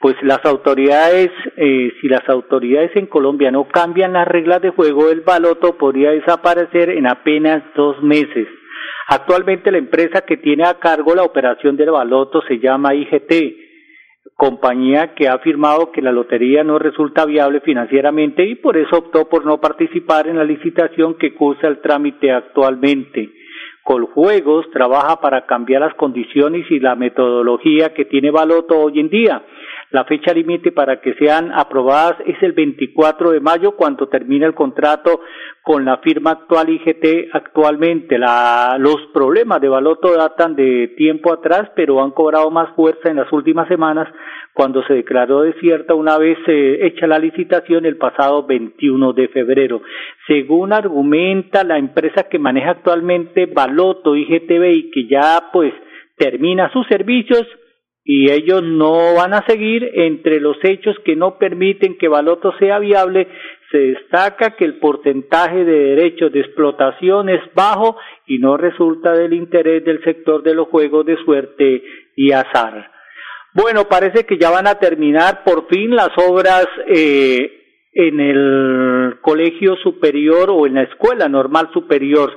Pues 0.00 0.16
las 0.22 0.42
autoridades, 0.46 1.28
eh, 1.56 1.92
si 2.00 2.08
las 2.08 2.26
autoridades 2.26 2.90
en 2.96 3.06
Colombia 3.06 3.50
no 3.50 3.68
cambian 3.68 4.14
las 4.14 4.26
reglas 4.26 4.62
de 4.62 4.70
juego, 4.70 5.10
el 5.10 5.20
baloto 5.20 5.76
podría 5.76 6.10
desaparecer 6.12 6.88
en 6.88 7.06
apenas 7.06 7.62
dos 7.76 8.02
meses. 8.02 8.48
Actualmente 9.08 9.70
la 9.70 9.76
empresa 9.76 10.22
que 10.22 10.38
tiene 10.38 10.64
a 10.64 10.78
cargo 10.78 11.14
la 11.14 11.22
operación 11.22 11.76
del 11.76 11.90
baloto 11.90 12.40
se 12.48 12.58
llama 12.58 12.94
IGT, 12.94 13.32
compañía 14.36 15.14
que 15.14 15.28
ha 15.28 15.34
afirmado 15.34 15.92
que 15.92 16.00
la 16.00 16.12
lotería 16.12 16.64
no 16.64 16.78
resulta 16.78 17.26
viable 17.26 17.60
financieramente 17.60 18.42
y 18.46 18.54
por 18.54 18.78
eso 18.78 18.96
optó 18.96 19.28
por 19.28 19.44
no 19.44 19.60
participar 19.60 20.28
en 20.28 20.38
la 20.38 20.44
licitación 20.44 21.18
que 21.18 21.34
cursa 21.34 21.68
el 21.68 21.82
trámite 21.82 22.32
actualmente. 22.32 23.28
Coljuegos 23.82 24.70
trabaja 24.70 25.20
para 25.20 25.44
cambiar 25.44 25.82
las 25.82 25.94
condiciones 25.94 26.64
y 26.70 26.78
la 26.80 26.94
metodología 26.94 27.92
que 27.92 28.04
tiene 28.04 28.30
Baloto 28.30 28.78
hoy 28.78 29.00
en 29.00 29.10
día. 29.10 29.42
La 29.90 30.04
fecha 30.04 30.32
límite 30.32 30.70
para 30.70 31.00
que 31.00 31.14
sean 31.14 31.50
aprobadas 31.52 32.16
es 32.24 32.40
el 32.42 32.52
24 32.52 33.32
de 33.32 33.40
mayo, 33.40 33.72
cuando 33.72 34.08
termina 34.08 34.46
el 34.46 34.54
contrato 34.54 35.20
con 35.62 35.84
la 35.84 35.98
firma 35.98 36.30
actual 36.30 36.68
IGT 36.68 37.30
actualmente. 37.32 38.16
La, 38.16 38.76
los 38.78 38.98
problemas 39.12 39.60
de 39.60 39.68
Baloto 39.68 40.14
datan 40.16 40.54
de 40.54 40.94
tiempo 40.96 41.32
atrás, 41.32 41.70
pero 41.74 42.02
han 42.02 42.12
cobrado 42.12 42.50
más 42.52 42.74
fuerza 42.76 43.10
en 43.10 43.16
las 43.16 43.32
últimas 43.32 43.66
semanas 43.66 44.08
cuando 44.52 44.82
se 44.84 44.94
declaró 44.94 45.42
desierta 45.42 45.94
una 45.94 46.18
vez 46.18 46.38
eh, 46.46 46.78
hecha 46.82 47.06
la 47.06 47.18
licitación 47.18 47.84
el 47.86 47.96
pasado 47.96 48.46
21 48.46 49.12
de 49.12 49.28
febrero. 49.28 49.82
Según 50.26 50.72
argumenta 50.72 51.64
la 51.64 51.78
empresa 51.78 52.24
que 52.24 52.38
maneja 52.38 52.70
actualmente 52.70 53.46
Baloto 53.46 54.14
IGTB 54.14 54.64
y 54.72 54.90
que 54.90 55.06
ya 55.08 55.50
pues 55.52 55.72
termina 56.16 56.70
sus 56.72 56.86
servicios, 56.88 57.46
y 58.04 58.30
ellos 58.30 58.62
no 58.62 59.14
van 59.14 59.34
a 59.34 59.44
seguir 59.46 59.88
entre 59.94 60.40
los 60.40 60.56
hechos 60.62 60.96
que 61.04 61.16
no 61.16 61.38
permiten 61.38 61.98
que 61.98 62.08
Baloto 62.08 62.52
sea 62.58 62.78
viable 62.78 63.28
se 63.70 63.78
destaca 63.78 64.56
que 64.56 64.64
el 64.64 64.78
porcentaje 64.78 65.64
de 65.64 65.94
derechos 65.94 66.32
de 66.32 66.40
explotación 66.40 67.28
es 67.28 67.40
bajo 67.54 67.96
y 68.26 68.38
no 68.38 68.56
resulta 68.56 69.12
del 69.12 69.32
interés 69.32 69.84
del 69.84 70.02
sector 70.02 70.42
de 70.42 70.54
los 70.54 70.68
juegos 70.68 71.06
de 71.06 71.16
suerte 71.24 71.82
y 72.16 72.32
azar. 72.32 72.90
Bueno, 73.54 73.84
parece 73.84 74.24
que 74.24 74.38
ya 74.38 74.50
van 74.50 74.66
a 74.66 74.76
terminar 74.76 75.42
por 75.44 75.68
fin 75.68 75.94
las 75.94 76.10
obras 76.16 76.66
eh, 76.86 77.60
en 77.92 78.20
el 78.20 79.18
colegio 79.22 79.76
superior 79.76 80.50
o 80.50 80.66
en 80.66 80.74
la 80.74 80.82
escuela 80.82 81.28
normal 81.28 81.70
superior. 81.72 82.30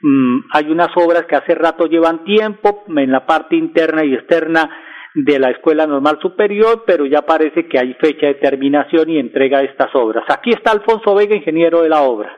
Mm, 0.00 0.40
hay 0.52 0.70
unas 0.70 0.88
obras 0.96 1.24
que 1.26 1.36
hace 1.36 1.54
rato 1.54 1.86
llevan 1.86 2.24
tiempo 2.24 2.84
en 2.88 3.10
la 3.10 3.24
parte 3.26 3.56
interna 3.56 4.04
y 4.04 4.14
externa 4.14 4.70
de 5.14 5.38
la 5.38 5.50
Escuela 5.50 5.86
Normal 5.86 6.18
Superior, 6.20 6.82
pero 6.86 7.06
ya 7.06 7.22
parece 7.22 7.68
que 7.68 7.78
hay 7.78 7.94
fecha 7.94 8.26
de 8.26 8.34
terminación 8.34 9.08
y 9.08 9.18
entrega 9.18 9.58
de 9.58 9.66
estas 9.66 9.94
obras. 9.94 10.24
Aquí 10.28 10.50
está 10.50 10.72
Alfonso 10.72 11.14
Vega, 11.14 11.36
ingeniero 11.36 11.82
de 11.82 11.88
la 11.88 12.02
obra. 12.02 12.36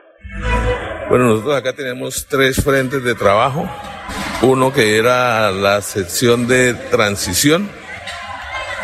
Bueno, 1.09 1.25
nosotros 1.25 1.55
acá 1.55 1.73
tenemos 1.73 2.27
tres 2.27 2.63
frentes 2.63 3.03
de 3.03 3.15
trabajo. 3.15 3.67
Uno 4.43 4.71
que 4.71 4.97
era 4.97 5.51
la 5.51 5.81
sección 5.81 6.47
de 6.47 6.75
transición, 6.91 7.67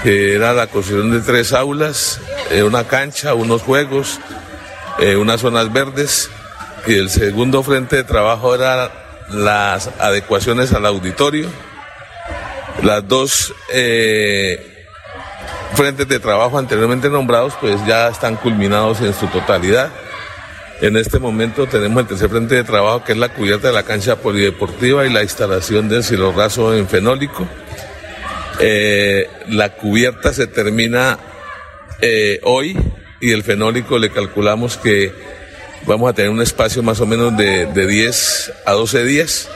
que 0.02 0.34
era 0.34 0.54
la 0.54 0.68
construcción 0.68 1.12
de 1.12 1.20
tres 1.20 1.54
aulas, 1.54 2.20
eh, 2.52 2.64
una 2.64 2.86
cancha, 2.86 3.36
unos 3.36 3.62
juegos, 3.62 4.20
eh, 5.00 5.16
unas 5.16 5.42
zonas 5.42 5.72
verdes. 5.72 6.32
Y 6.88 6.96
el 6.96 7.10
segundo 7.10 7.62
frente 7.62 7.98
de 7.98 8.04
trabajo 8.04 8.56
era 8.56 8.90
las 9.30 9.88
adecuaciones 10.02 10.74
al 10.74 10.88
auditorio 10.88 11.48
las 12.82 13.08
dos 13.08 13.54
eh, 13.72 14.60
frentes 15.76 16.08
de 16.08 16.20
trabajo 16.20 16.58
anteriormente 16.58 17.10
nombrados 17.10 17.54
pues 17.60 17.80
ya 17.86 18.08
están 18.08 18.36
culminados 18.36 19.02
en 19.02 19.14
su 19.14 19.28
totalidad. 19.28 19.92
En 20.82 20.98
este 20.98 21.20
momento 21.20 21.68
tenemos 21.68 22.02
el 22.02 22.08
tercer 22.08 22.30
frente 22.30 22.56
de 22.56 22.64
trabajo 22.64 23.04
que 23.04 23.14
es 23.14 23.18
la 23.18 23.30
cubierta 23.30 23.68
de 23.68 23.74
la 23.74 23.84
cancha 23.84 24.18
polideportiva 24.18 25.06
y 25.06 25.14
la 25.14 25.24
instalación 25.24 25.88
del 25.88 26.04
silorrazo 26.04 26.76
en 26.76 26.88
fenólico. 26.88 27.48
Eh, 28.60 29.28
la 29.48 29.70
cubierta 29.76 30.34
se 30.34 30.48
termina 30.48 31.18
eh, 32.02 32.40
hoy 32.44 32.78
y 33.22 33.32
el 33.32 33.44
fenólico 33.44 33.98
le 33.98 34.10
calculamos 34.10 34.78
que 34.78 35.14
vamos 35.86 36.10
a 36.10 36.14
tener 36.14 36.32
un 36.32 36.42
espacio 36.42 36.84
más 36.84 37.00
o 37.00 37.06
menos 37.06 37.36
de, 37.38 37.66
de 37.68 37.88
10 37.88 38.54
a 38.66 38.74
12 38.74 39.04
días 39.06 39.50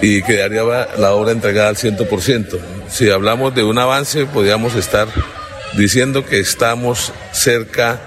y 0.00 0.22
quedaría 0.22 0.62
la 0.98 1.12
obra 1.12 1.32
entregada 1.32 1.68
al 1.68 1.76
100%. 1.76 2.58
Si 2.88 3.10
hablamos 3.10 3.54
de 3.54 3.64
un 3.64 3.78
avance, 3.78 4.26
podríamos 4.26 4.74
estar 4.74 5.08
diciendo 5.76 6.24
que 6.24 6.40
estamos 6.40 7.12
cerca 7.32 8.00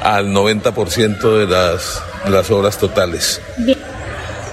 al 0.00 0.28
90% 0.28 1.38
de 1.38 1.46
las, 1.46 2.02
las 2.28 2.50
obras 2.50 2.78
totales. 2.78 3.40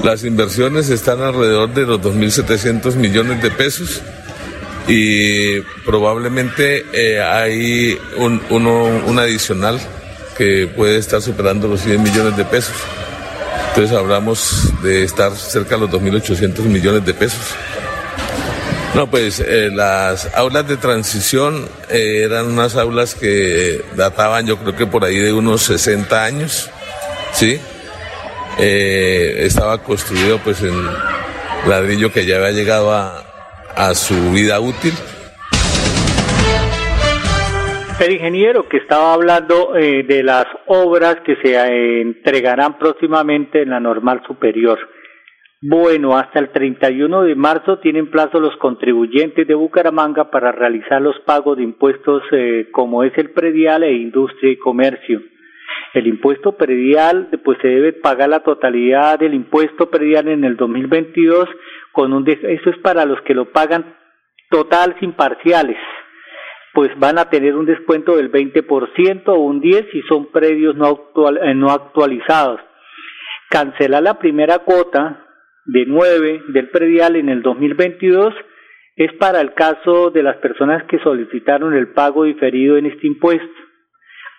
Las 0.04 0.24
inversiones 0.24 0.90
están 0.90 1.22
alrededor 1.22 1.74
de 1.74 1.84
los 1.84 2.02
2.700 2.02 2.96
millones 2.96 3.42
de 3.42 3.52
pesos 3.52 4.02
y 4.88 5.62
probablemente 5.86 6.86
eh, 6.94 7.22
hay 7.22 7.98
un, 8.18 8.42
uno, 8.50 8.84
un 8.84 9.20
adicional 9.20 9.80
que 10.38 10.68
puede 10.68 10.98
estar 10.98 11.22
superando 11.22 11.68
los 11.68 11.82
100 11.82 12.04
millones 12.04 12.38
de 12.38 12.46
pesos. 12.46 12.76
Entonces 13.76 13.98
hablamos 13.98 14.72
de 14.84 15.04
estar 15.04 15.36
cerca 15.36 15.76
de 15.76 15.82
los 15.82 15.90
2.800 15.90 16.60
millones 16.62 17.06
de 17.06 17.14
pesos. 17.14 17.42
No, 18.94 19.06
pues 19.12 19.42
eh, 19.42 19.70
las 19.70 20.34
aulas 20.34 20.66
de 20.66 20.78
transición 20.78 21.68
eh, 21.90 22.22
eran 22.24 22.46
unas 22.46 22.78
aulas 22.78 23.16
que 23.16 23.84
databan 23.98 24.48
yo 24.48 24.58
creo 24.60 24.78
que 24.78 24.88
por 24.88 25.04
ahí 25.04 25.18
de 25.18 25.34
unos 25.34 25.64
60 25.64 26.24
años, 26.24 26.70
¿sí? 27.34 27.60
Eh, 28.60 29.40
estaba 29.40 29.80
construido 29.80 30.40
pues 30.40 30.62
en 30.62 30.74
ladrillo 31.68 32.14
que 32.14 32.26
ya 32.26 32.38
había 32.38 32.52
llegado 32.52 32.94
a, 32.94 33.26
a 33.76 33.94
su 33.94 34.32
vida 34.32 34.58
útil 34.62 34.94
el 38.02 38.12
ingeniero 38.12 38.68
que 38.68 38.78
estaba 38.78 39.14
hablando 39.14 39.76
eh, 39.76 40.04
de 40.04 40.22
las 40.24 40.46
obras 40.68 41.18
que 41.26 41.38
se 41.38 41.56
eh, 41.56 42.02
entregarán 42.02 42.78
próximamente 42.78 43.62
en 43.62 43.70
la 43.70 43.80
normal 43.80 44.22
superior. 44.28 44.78
Bueno, 45.62 46.18
hasta 46.18 46.40
el 46.40 46.50
31 46.50 47.24
de 47.24 47.36
marzo 47.36 47.80
tienen 47.80 48.12
plazo 48.12 48.40
los 48.40 48.56
contribuyentes 48.58 49.48
de 49.48 49.56
Bucaramanga 49.56 50.30
para 50.30 50.52
realizar 50.52 51.02
los 51.02 51.18
pagos 51.22 51.58
de 51.58 51.64
impuestos 51.64 52.22
eh, 52.32 52.68
como 52.72 53.04
es 53.04 53.18
el 53.18 53.32
predial 53.32 53.84
e 53.84 53.94
industria 53.94 54.52
y 54.52 54.58
comercio. 54.58 55.22
El 55.94 56.08
impuesto 56.08 56.58
predial, 56.58 57.30
pues 57.44 57.58
se 57.62 57.70
debe 57.70 57.94
pagar 57.94 58.30
la 58.30 58.42
totalidad 58.42 59.18
del 59.20 59.34
impuesto 59.34 59.90
predial 59.90 60.28
en 60.28 60.44
el 60.44 60.58
2022 60.58 61.48
con 61.94 62.12
un 62.12 62.30
eso 62.30 62.70
es 62.70 62.78
para 62.80 63.06
los 63.06 63.22
que 63.22 63.34
lo 63.34 63.52
pagan 63.52 63.96
total 64.50 64.96
sin 65.00 65.14
parciales. 65.14 65.78
Pues 66.76 66.92
van 67.00 67.18
a 67.18 67.30
tener 67.30 67.56
un 67.56 67.66
descuento 67.66 68.18
del 68.18 68.32
20% 68.32 69.24
o 69.28 69.40
un 69.40 69.62
10 69.62 69.88
si 69.92 70.02
son 70.04 70.32
predios 70.32 70.76
no, 70.76 70.86
actual, 70.86 71.40
eh, 71.42 71.56
no 71.56 71.72
actualizados. 71.72 72.60
Cancelar 73.50 74.04
la 74.04 74.20
primera 74.20 74.60
cuota 74.60 75.26
de 75.66 75.86
9 75.88 76.44
del 76.50 76.70
predial 76.70 77.16
en 77.16 77.30
el 77.30 77.42
2022 77.42 78.34
es 78.98 79.14
para 79.14 79.42
el 79.42 79.54
caso 79.54 80.12
de 80.12 80.22
las 80.22 80.38
personas 80.38 80.84
que 80.84 81.00
solicitaron 81.00 81.74
el 81.74 81.94
pago 81.94 82.26
diferido 82.26 82.78
en 82.78 82.86
este 82.86 83.08
impuesto. 83.08 83.65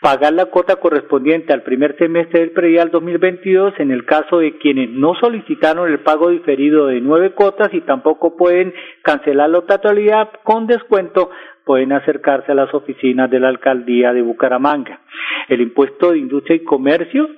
Pagar 0.07 0.35
la 0.35 0.45
cuota 0.45 0.77
correspondiente 0.77 1.53
al 1.53 1.65
primer 1.65 1.99
semestre 1.99 2.39
del 2.39 2.53
predial 2.53 2.93
2022 2.93 3.75
en 3.81 3.91
el 3.91 4.05
caso 4.05 4.39
de 4.39 4.57
quienes 4.57 4.89
no 4.89 5.17
solicitaron 5.17 5.91
el 5.91 5.99
pago 5.99 6.31
diferido 6.31 6.87
de 6.87 7.01
nueve 7.01 7.33
cuotas 7.33 7.75
y 7.75 7.81
tampoco 7.81 8.37
pueden 8.37 8.73
cancelar 9.03 9.51
la 9.51 9.63
totalidad 9.63 10.31
con 10.45 10.69
descuento 10.69 11.31
pueden 11.65 11.91
acercarse 11.91 12.53
a 12.53 12.55
las 12.55 12.73
oficinas 12.73 13.29
de 13.33 13.41
la 13.41 13.49
alcaldía 13.49 14.13
de 14.13 14.23
Bucaramanga. 14.23 15.01
El 15.49 15.61
impuesto 15.61 16.13
de 16.13 16.19
industria 16.19 16.55
y 16.55 16.63
comercio 16.63 17.29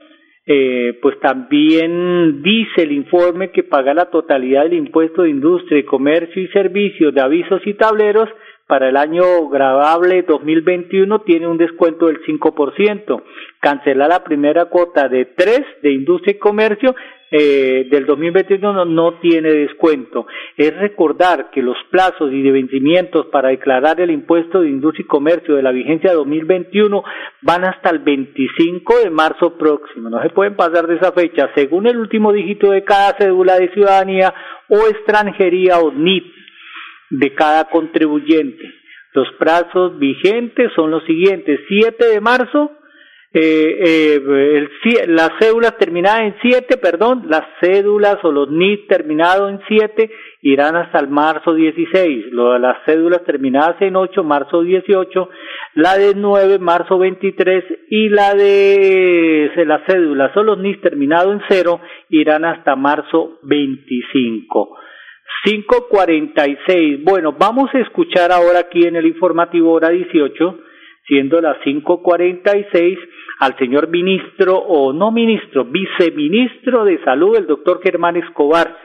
eh, 0.44 0.98
pues 1.00 1.18
también 1.20 2.42
dice 2.42 2.82
el 2.82 2.92
informe 2.92 3.50
que 3.50 3.62
paga 3.62 3.94
la 3.94 4.10
totalidad 4.10 4.64
del 4.64 4.74
impuesto 4.74 5.22
de 5.22 5.30
industria, 5.30 5.82
comercio 5.86 6.42
y 6.42 6.48
servicios 6.48 7.14
de 7.14 7.22
avisos 7.22 7.66
y 7.66 7.72
tableros 7.72 8.28
para 8.68 8.90
el 8.90 8.96
año 8.98 9.48
grabable 9.48 10.22
2021 10.22 11.22
tiene 11.22 11.48
un 11.48 11.56
descuento 11.56 12.06
del 12.06 12.22
5%. 12.22 13.22
Cancelar 13.60 14.10
la 14.10 14.22
primera 14.22 14.66
cuota 14.66 15.08
de 15.08 15.24
3 15.24 15.60
de 15.82 15.92
industria 15.92 16.34
y 16.36 16.38
comercio 16.38 16.94
eh, 17.30 17.86
del 17.90 18.04
2021 18.04 18.72
no, 18.72 18.84
no, 18.84 19.14
tiene 19.20 19.50
descuento. 19.50 20.26
Es 20.56 20.76
recordar 20.76 21.50
que 21.50 21.62
los 21.62 21.76
plazos 21.90 22.30
y 22.30 22.42
de 22.42 22.52
vencimientos 22.52 23.26
para 23.26 23.48
declarar 23.48 24.00
el 24.02 24.10
impuesto 24.10 24.60
de 24.60 24.68
industria 24.68 25.04
y 25.04 25.08
comercio 25.08 25.54
de 25.54 25.62
la 25.62 25.72
vigencia 25.72 26.12
2021 26.12 27.02
van 27.42 27.64
hasta 27.64 27.88
el 27.88 28.00
25 28.00 28.98
de 29.02 29.10
marzo 29.10 29.56
próximo. 29.56 30.10
No 30.10 30.22
se 30.22 30.30
pueden 30.30 30.56
pasar 30.56 30.86
de 30.86 30.96
esa 30.96 31.12
fecha 31.12 31.50
según 31.54 31.86
el 31.86 31.96
último 31.96 32.34
dígito 32.34 32.70
de 32.70 32.84
cada 32.84 33.16
cédula 33.16 33.58
de 33.58 33.72
ciudadanía 33.72 34.34
o 34.68 34.76
extranjería 34.88 35.78
o 35.78 35.90
NIP 35.90 36.38
de 37.10 37.34
cada 37.34 37.64
contribuyente. 37.64 38.64
Los 39.14 39.28
plazos 39.38 39.98
vigentes 39.98 40.70
son 40.76 40.90
los 40.90 41.04
siguientes. 41.04 41.60
7 41.68 42.06
de 42.06 42.20
marzo, 42.20 42.72
eh, 43.32 43.78
eh, 43.84 44.56
el, 44.56 45.14
las 45.14 45.30
cédulas 45.38 45.76
terminadas 45.76 46.22
en 46.22 46.36
7, 46.40 46.76
perdón, 46.78 47.24
las 47.28 47.44
cédulas 47.60 48.16
o 48.22 48.32
los 48.32 48.50
NIT 48.50 48.88
terminados 48.88 49.50
en 49.50 49.60
7 49.68 50.10
irán 50.42 50.76
hasta 50.76 50.98
el 51.00 51.08
marzo 51.08 51.54
16. 51.54 52.32
Lo 52.32 52.58
las 52.58 52.78
cédulas 52.86 53.24
terminadas 53.24 53.80
en 53.80 53.96
8, 53.96 54.22
marzo 54.24 54.62
18, 54.62 55.28
la 55.74 55.98
de 55.98 56.14
9, 56.14 56.58
marzo 56.58 56.98
23 56.98 57.64
y 57.90 58.08
la 58.08 58.34
de, 58.34 59.50
de 59.56 59.64
las 59.66 59.82
cédulas 59.86 60.36
o 60.36 60.42
los 60.42 60.58
NIT 60.58 60.80
terminados 60.80 61.32
en 61.32 61.42
0 61.48 61.80
irán 62.10 62.44
hasta 62.44 62.76
marzo 62.76 63.40
25. 63.42 64.78
5.46. 65.44 67.04
Bueno, 67.04 67.34
vamos 67.38 67.70
a 67.74 67.78
escuchar 67.78 68.32
ahora 68.32 68.60
aquí 68.60 68.86
en 68.86 68.96
el 68.96 69.06
informativo 69.06 69.72
hora 69.72 69.90
18, 69.90 70.58
siendo 71.06 71.40
las 71.40 71.56
5.46, 71.64 72.98
al 73.40 73.56
señor 73.58 73.88
ministro, 73.88 74.56
o 74.56 74.92
no 74.92 75.10
ministro, 75.12 75.64
viceministro 75.64 76.84
de 76.84 77.02
Salud, 77.04 77.36
el 77.36 77.46
doctor 77.46 77.80
Germán 77.82 78.16
Escobar, 78.16 78.76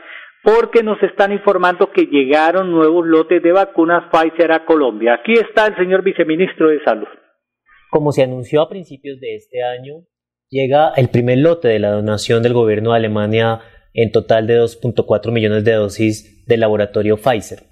porque 0.44 0.84
nos 0.84 1.02
están 1.02 1.32
informando 1.32 1.92
que 1.92 2.06
llegaron 2.06 2.72
nuevos 2.72 3.08
lotes 3.08 3.42
de 3.42 3.52
vacunas 3.52 4.04
Pfizer 4.12 4.52
a 4.52 4.66
Colombia. 4.66 5.16
Aquí 5.16 5.34
está 5.34 5.66
el 5.68 5.76
señor 5.76 6.04
viceministro 6.04 6.70
de 6.70 6.84
Salud. 6.84 7.08
Como 7.90 8.12
se 8.12 8.24
anunció 8.24 8.62
a 8.62 8.70
principios 8.70 9.20
de 9.20 9.36
este 9.36 9.64
año, 9.64 10.06
llega 10.50 10.92
el 10.98 11.10
primer 11.10 11.40
lote 11.40 11.70
de 11.70 11.80
la 11.80 11.92
donación 11.92 12.44
del 12.44 12.54
gobierno 12.54 12.92
de 12.92 12.98
Alemania 12.98 13.60
en 13.94 14.12
total 14.12 14.48
de 14.48 14.60
2.4 14.60 15.32
millones 15.32 15.64
de 15.64 15.74
dosis 15.74 16.46
del 16.46 16.62
laboratorio 16.62 17.18
Pfizer. 17.18 17.64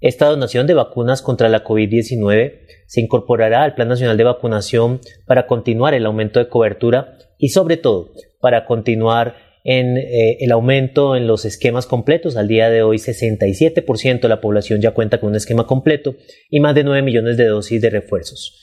Esta 0.00 0.26
donación 0.26 0.66
de 0.66 0.74
vacunas 0.74 1.20
contra 1.20 1.50
la 1.50 1.62
COVID-19 1.62 2.60
se 2.86 3.00
incorporará 3.00 3.62
al 3.62 3.74
Plan 3.74 3.88
Nacional 3.88 4.16
de 4.16 4.24
Vacunación 4.24 5.00
para 5.26 5.46
continuar 5.46 5.92
el 5.92 6.06
aumento 6.06 6.38
de 6.38 6.48
cobertura 6.48 7.18
y 7.36 7.50
sobre 7.50 7.76
todo 7.76 8.12
para 8.40 8.64
continuar 8.64 9.36
en 9.62 9.98
eh, 9.98 10.38
el 10.40 10.52
aumento 10.52 11.16
en 11.16 11.26
los 11.26 11.44
esquemas 11.44 11.86
completos. 11.86 12.36
Al 12.36 12.48
día 12.48 12.70
de 12.70 12.82
hoy 12.82 12.96
67% 12.96 14.20
de 14.20 14.28
la 14.28 14.40
población 14.40 14.80
ya 14.80 14.92
cuenta 14.92 15.20
con 15.20 15.30
un 15.30 15.36
esquema 15.36 15.66
completo 15.66 16.16
y 16.48 16.60
más 16.60 16.74
de 16.74 16.84
9 16.84 17.02
millones 17.02 17.36
de 17.36 17.46
dosis 17.46 17.82
de 17.82 17.90
refuerzos. 17.90 18.58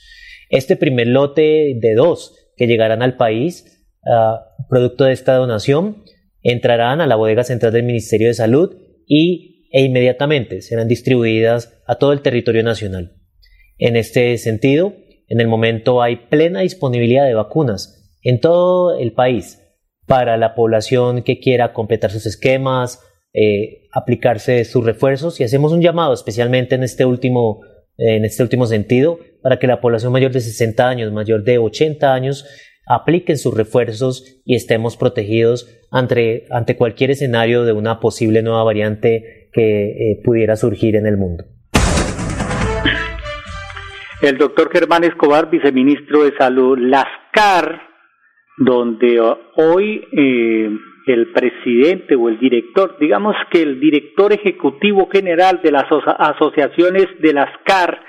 Este 0.50 0.76
primer 0.76 1.06
lote 1.06 1.76
de 1.80 1.94
dos 1.94 2.34
que 2.56 2.66
llegarán 2.66 3.02
al 3.02 3.16
país, 3.16 3.86
ah, 4.10 4.40
producto 4.68 5.04
de 5.04 5.12
esta 5.12 5.34
donación, 5.36 6.02
entrarán 6.42 7.00
a 7.00 7.06
la 7.06 7.16
bodega 7.16 7.44
central 7.44 7.72
del 7.72 7.84
Ministerio 7.84 8.28
de 8.28 8.34
Salud 8.34 8.76
y, 9.06 9.68
e 9.70 9.82
inmediatamente 9.82 10.62
serán 10.62 10.88
distribuidas 10.88 11.78
a 11.86 11.96
todo 11.96 12.12
el 12.12 12.22
territorio 12.22 12.62
nacional. 12.62 13.16
En 13.76 13.96
este 13.96 14.36
sentido, 14.38 14.94
en 15.28 15.40
el 15.40 15.48
momento 15.48 16.02
hay 16.02 16.16
plena 16.28 16.60
disponibilidad 16.60 17.26
de 17.26 17.34
vacunas 17.34 18.16
en 18.22 18.40
todo 18.40 18.98
el 18.98 19.12
país 19.12 19.62
para 20.06 20.36
la 20.36 20.54
población 20.54 21.22
que 21.22 21.38
quiera 21.38 21.72
completar 21.72 22.10
sus 22.10 22.26
esquemas, 22.26 23.00
eh, 23.34 23.88
aplicarse 23.92 24.64
sus 24.64 24.84
refuerzos 24.84 25.38
y 25.38 25.44
hacemos 25.44 25.72
un 25.72 25.82
llamado 25.82 26.14
especialmente 26.14 26.74
en 26.74 26.82
este 26.82 27.04
último 27.04 27.60
en 27.98 28.24
este 28.24 28.44
último 28.44 28.66
sentido 28.66 29.18
para 29.42 29.58
que 29.58 29.66
la 29.66 29.80
población 29.80 30.12
mayor 30.12 30.30
de 30.30 30.40
60 30.40 30.88
años, 30.88 31.12
mayor 31.12 31.42
de 31.42 31.58
80 31.58 32.14
años 32.14 32.46
apliquen 32.88 33.36
sus 33.36 33.56
refuerzos 33.56 34.40
y 34.44 34.54
estemos 34.54 34.96
protegidos 34.96 35.86
ante, 35.90 36.44
ante 36.50 36.76
cualquier 36.76 37.10
escenario 37.10 37.64
de 37.64 37.72
una 37.72 38.00
posible 38.00 38.42
nueva 38.42 38.64
variante 38.64 39.50
que 39.52 39.88
eh, 39.90 40.20
pudiera 40.24 40.56
surgir 40.56 40.96
en 40.96 41.06
el 41.06 41.16
mundo. 41.16 41.44
El 44.20 44.36
doctor 44.36 44.70
Germán 44.72 45.04
Escobar, 45.04 45.48
viceministro 45.48 46.24
de 46.24 46.36
Salud, 46.36 46.76
LASCAR, 46.76 47.80
donde 48.56 49.20
hoy 49.56 50.04
eh, 50.10 50.68
el 51.06 51.32
presidente 51.32 52.16
o 52.16 52.28
el 52.28 52.38
director, 52.38 52.96
digamos 52.98 53.36
que 53.50 53.62
el 53.62 53.78
director 53.78 54.32
ejecutivo 54.32 55.08
general 55.10 55.60
de 55.62 55.70
las 55.70 55.84
asociaciones 56.18 57.06
de 57.20 57.32
LASCAR, 57.32 58.00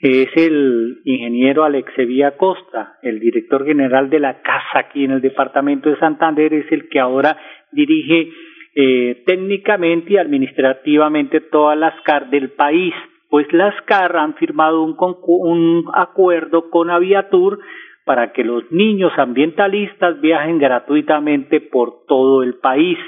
es 0.00 0.28
el 0.34 1.02
ingeniero 1.04 1.62
Alexevía 1.62 2.36
Costa, 2.38 2.94
el 3.02 3.20
director 3.20 3.66
general 3.66 4.08
de 4.08 4.18
la 4.18 4.40
casa 4.40 4.78
aquí 4.86 5.04
en 5.04 5.10
el 5.12 5.20
departamento 5.20 5.90
de 5.90 5.98
Santander, 5.98 6.54
es 6.54 6.72
el 6.72 6.88
que 6.88 6.98
ahora 6.98 7.36
dirige 7.70 8.30
eh, 8.74 9.22
técnicamente 9.26 10.14
y 10.14 10.16
administrativamente 10.16 11.40
todas 11.40 11.76
las 11.76 11.94
CAR 12.02 12.30
del 12.30 12.50
país. 12.52 12.94
Pues 13.28 13.46
las 13.52 13.74
CAR 13.82 14.16
han 14.16 14.34
firmado 14.36 14.82
un, 14.82 14.96
un 14.98 15.84
acuerdo 15.94 16.70
con 16.70 16.90
Aviatur 16.90 17.60
para 18.06 18.32
que 18.32 18.42
los 18.42 18.64
niños 18.72 19.12
ambientalistas 19.18 20.20
viajen 20.20 20.58
gratuitamente 20.58 21.60
por 21.60 22.06
todo 22.06 22.42
el 22.42 22.54
país. 22.54 22.98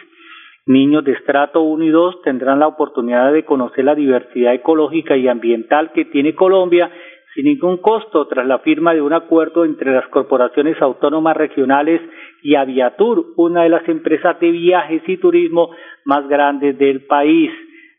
Niños 0.66 1.04
de 1.04 1.12
estrato 1.12 1.62
1 1.62 1.84
y 1.84 1.88
2 1.88 2.22
tendrán 2.22 2.60
la 2.60 2.68
oportunidad 2.68 3.32
de 3.32 3.44
conocer 3.44 3.84
la 3.84 3.96
diversidad 3.96 4.54
ecológica 4.54 5.16
y 5.16 5.26
ambiental 5.26 5.90
que 5.92 6.04
tiene 6.04 6.36
Colombia 6.36 6.88
sin 7.34 7.46
ningún 7.46 7.78
costo 7.78 8.26
tras 8.28 8.46
la 8.46 8.60
firma 8.60 8.94
de 8.94 9.02
un 9.02 9.12
acuerdo 9.12 9.64
entre 9.64 9.92
las 9.92 10.06
corporaciones 10.08 10.80
autónomas 10.80 11.36
regionales 11.36 12.00
y 12.42 12.54
Aviatur, 12.54 13.32
una 13.36 13.64
de 13.64 13.70
las 13.70 13.88
empresas 13.88 14.38
de 14.38 14.50
viajes 14.50 15.02
y 15.08 15.16
turismo 15.16 15.70
más 16.04 16.28
grandes 16.28 16.78
del 16.78 17.06
país. 17.06 17.50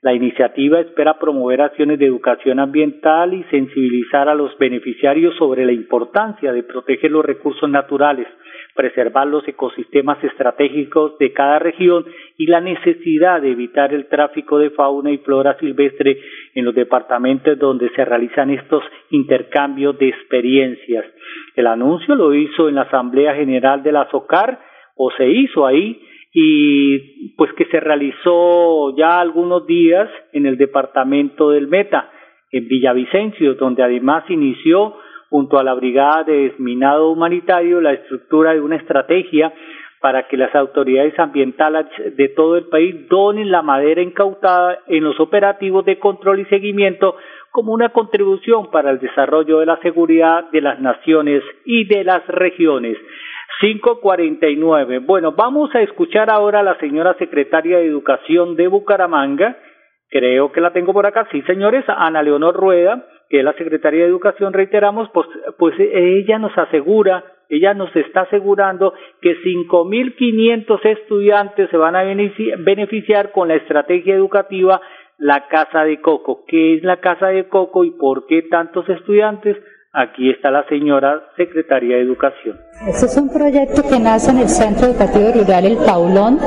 La 0.04 0.14
iniciativa 0.14 0.80
espera 0.80 1.18
promover 1.18 1.62
acciones 1.62 1.98
de 1.98 2.06
educación 2.06 2.60
ambiental 2.60 3.34
y 3.34 3.44
sensibilizar 3.46 4.30
a 4.30 4.36
los 4.36 4.56
beneficiarios 4.58 5.36
sobre 5.38 5.66
la 5.66 5.72
importancia 5.72 6.54
de 6.54 6.64
proteger 6.64 7.10
los 7.10 7.26
recursos 7.26 7.70
naturales 7.70 8.28
preservar 8.74 9.28
los 9.28 9.48
ecosistemas 9.48 10.24
estratégicos 10.24 11.18
de 11.20 11.32
cada 11.32 11.60
región 11.60 12.06
y 12.38 12.48
la 12.48 12.60
necesidad 12.60 13.42
de 13.42 13.52
evitar 13.52 13.94
el 13.94 14.08
tráfico 14.08 14.58
de 14.58 14.72
fauna 14.72 15.12
y 15.12 15.18
flora 15.20 15.58
silvestre 15.60 16.20
en 16.56 16.66
los 16.66 16.74
departamentos 16.74 17.58
donde 17.60 17.90
se 17.90 18.04
realizan 18.04 18.50
estos 18.50 18.84
intercambios 19.12 19.98
de 20.00 20.10
experiencias. 20.10 21.06
El 21.56 21.68
anuncio 21.68 22.16
lo 22.16 22.34
hizo 22.34 22.68
en 22.68 22.76
la 22.76 22.84
Asamblea 22.84 23.36
General 23.36 23.84
de 23.84 23.92
la 23.92 24.10
SOCAR 24.10 24.60
o 24.96 25.12
se 25.12 25.28
hizo 25.28 25.66
ahí 25.66 26.02
y 26.34 27.30
pues 27.36 27.54
que 27.54 27.66
se 27.66 27.80
realizó 27.80 28.96
ya 28.98 29.20
algunos 29.20 29.68
días 29.68 30.10
en 30.32 30.48
el 30.48 30.58
departamento 30.58 31.52
del 31.52 31.68
Meta, 31.68 32.10
en 32.52 32.68
Villavicencio, 32.68 33.54
donde 33.54 33.84
además 33.84 34.24
inició 34.30 34.96
junto 35.30 35.60
a 35.60 35.64
la 35.64 35.74
Brigada 35.76 36.24
de 36.24 36.50
Desminado 36.50 37.12
Humanitario 37.12 37.82
la 37.82 37.94
estructura 37.94 38.54
de 38.54 38.62
una 38.62 38.78
estrategia 38.78 39.54
para 40.02 40.28
que 40.28 40.36
las 40.36 40.54
autoridades 40.54 41.18
ambientales 41.18 41.86
de 42.18 42.30
todo 42.30 42.58
el 42.58 42.66
país 42.66 43.08
donen 43.08 43.50
la 43.50 43.62
madera 43.62 44.02
incautada 44.02 44.80
en 44.88 45.04
los 45.04 45.20
operativos 45.20 45.86
de 45.86 45.98
control 45.98 46.42
y 46.42 46.46
seguimiento 46.46 47.16
como 47.52 47.72
una 47.72 47.90
contribución 47.90 48.70
para 48.70 48.92
el 48.92 49.00
desarrollo 49.00 49.60
de 49.60 49.68
la 49.68 49.78
seguridad 49.78 50.50
de 50.52 50.62
las 50.62 50.80
naciones 50.80 51.42
y 51.64 51.86
de 51.86 52.04
las 52.04 52.28
regiones. 52.28 52.98
549. 53.60 55.00
Bueno, 55.00 55.34
vamos 55.34 55.74
a 55.76 55.82
escuchar 55.82 56.30
ahora 56.30 56.60
a 56.60 56.64
la 56.64 56.78
señora 56.80 57.16
secretaria 57.16 57.78
de 57.78 57.86
Educación 57.86 58.56
de 58.56 58.68
Bucaramanga. 58.68 59.58
Creo 60.10 60.52
que 60.52 60.62
la 60.62 60.74
tengo 60.74 60.94
por 60.94 61.06
acá. 61.06 61.28
Sí, 61.32 61.42
señores, 61.44 61.86
Ana 61.88 62.22
Leonor 62.22 62.56
Rueda, 62.56 63.06
que 63.30 63.40
es 63.40 63.44
la 63.44 63.54
secretaria 63.54 64.04
de 64.04 64.10
Educación, 64.10 64.54
reiteramos, 64.54 65.10
pues, 65.14 65.28
pues 65.58 65.76
ella 65.80 66.40
nos 66.40 66.58
asegura 66.58 67.24
ella 67.54 67.76
nos 67.76 67.96
está 67.96 68.22
asegurando 68.22 68.94
que 69.22 69.36
5.500 69.44 70.86
estudiantes 70.86 71.70
se 71.70 71.78
van 71.78 71.96
a 71.96 72.04
beneficiar 72.04 73.32
con 73.32 73.48
la 73.48 73.56
estrategia 73.56 74.16
educativa 74.16 74.82
La 75.20 75.48
Casa 75.48 75.84
de 75.84 76.02
Coco. 76.02 76.46
¿Qué 76.48 76.76
es 76.76 76.84
la 76.84 76.98
Casa 76.98 77.28
de 77.28 77.48
Coco 77.48 77.84
y 77.84 77.92
por 77.92 78.26
qué 78.26 78.42
tantos 78.44 78.90
estudiantes? 78.90 79.58
Aquí 79.96 80.32
está 80.32 80.50
la 80.50 80.66
señora 80.68 81.22
secretaria 81.38 81.98
de 81.98 82.02
Educación. 82.02 82.58
Este 82.88 83.06
es 83.06 83.16
un 83.16 83.32
proyecto 83.32 83.84
que 83.88 84.00
nace 84.00 84.32
en 84.32 84.40
el 84.40 84.50
Centro 84.50 84.88
Educativo 84.88 85.32
Rural 85.32 85.66
El 85.66 85.78
Paulón, 85.78 86.40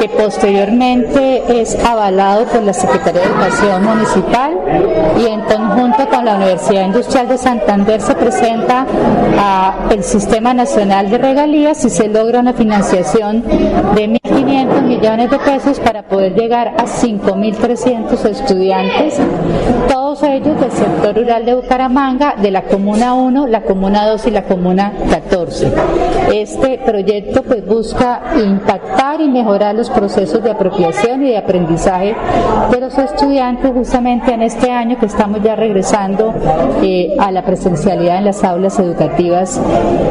que 0.00 0.08
posteriormente 0.08 1.42
es 1.48 1.74
avalado 1.84 2.46
por 2.46 2.62
la 2.62 2.72
Secretaría 2.72 3.22
de 3.22 3.26
Educación 3.26 3.84
Municipal 3.84 4.54
y 5.18 5.26
en 5.26 5.40
conjunto 5.40 6.08
con 6.08 6.24
la 6.26 6.36
Universidad 6.36 6.86
Industrial 6.86 7.26
de 7.26 7.38
Santander 7.38 8.00
se 8.00 8.14
presenta 8.14 8.86
al 9.90 10.02
Sistema 10.04 10.54
Nacional 10.54 11.10
de 11.10 11.18
Regalías 11.18 11.84
y 11.84 11.90
se 11.90 12.08
logra 12.08 12.38
una 12.38 12.52
financiación 12.52 13.42
de 13.96 14.06
1.500 14.46 14.82
millones 14.82 15.30
de 15.30 15.38
pesos 15.38 15.80
para 15.80 16.02
poder 16.02 16.34
llegar 16.34 16.68
a 16.68 16.84
5.300 16.84 18.24
estudiantes, 18.26 19.20
todos 19.88 20.22
ellos 20.22 20.60
del 20.60 20.70
sector 20.70 21.16
rural 21.16 21.44
de 21.44 21.54
Bucaramanga, 21.54 22.34
de 22.40 22.50
la 22.50 22.62
Comuna 22.62 23.14
1, 23.14 23.46
la 23.48 23.62
Comuna 23.62 24.06
2 24.06 24.26
y 24.28 24.30
la 24.30 24.44
Comuna 24.44 24.92
14. 25.10 25.72
Este 26.32 26.78
proyecto 26.78 27.42
pues 27.42 27.66
busca 27.66 28.22
impactar 28.42 29.20
y 29.20 29.28
mejorar 29.28 29.74
los 29.74 29.90
procesos 29.90 30.42
de 30.42 30.50
apropiación 30.50 31.24
y 31.24 31.30
de 31.30 31.38
aprendizaje 31.38 32.14
de 32.70 32.80
los 32.80 32.96
estudiantes 32.98 33.72
justamente 33.72 34.32
en 34.32 34.42
este 34.42 34.70
año 34.70 34.98
que 34.98 35.06
estamos 35.06 35.42
ya 35.42 35.56
regresando 35.56 36.34
eh, 36.82 37.16
a 37.18 37.30
la 37.32 37.44
presencialidad 37.44 38.18
en 38.18 38.24
las 38.24 38.44
aulas 38.44 38.78
educativas 38.78 39.60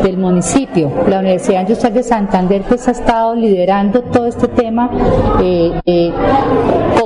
del 0.03 0.17
municipio. 0.17 0.91
La 1.07 1.19
Universidad 1.19 1.61
Industrial 1.61 1.93
de 1.93 2.03
Santander 2.03 2.61
pues 2.67 2.87
ha 2.87 2.91
estado 2.91 3.35
liderando 3.35 4.01
todo 4.01 4.24
este 4.27 4.47
tema 4.47 4.89
eh, 5.41 5.71
de 5.85 6.13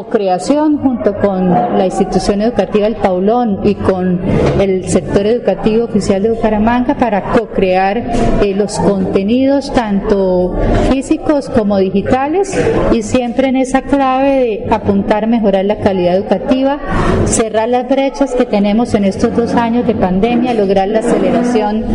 co-creación 0.10 0.80
junto 0.80 1.16
con 1.18 1.50
la 1.52 1.86
institución 1.86 2.42
educativa 2.42 2.88
El 2.88 2.96
Paulón 2.96 3.60
y 3.64 3.76
con 3.76 4.20
el 4.60 4.90
sector 4.90 5.26
educativo 5.28 5.86
oficial 5.86 6.24
de 6.24 6.32
Bucaramanga 6.32 6.96
para 6.96 7.32
co-crear 7.32 7.98
eh, 8.42 8.56
los 8.56 8.80
contenidos 8.80 9.72
tanto 9.72 10.56
físicos 10.92 11.50
como 11.50 11.78
digitales 11.78 12.60
y 12.92 13.04
siempre 13.04 13.50
en 13.50 13.58
esa 13.58 13.84
clave 13.84 14.66
de 14.68 14.74
apuntar 14.74 15.28
mejorar 15.28 15.66
la 15.66 15.78
calidad 15.80 16.18
educativa, 16.18 16.80
cerrar 17.26 17.70
las 17.70 17.88
brechas 17.88 18.34
que 18.34 18.46
tenemos 18.46 18.94
en 18.96 19.06
estos 19.06 19.36
dos 19.36 19.54
años 19.54 19.86
de 19.86 19.94
pandemia, 19.94 20.54
lograr 20.54 20.88
la 20.88 21.00
aceleración 21.00 21.86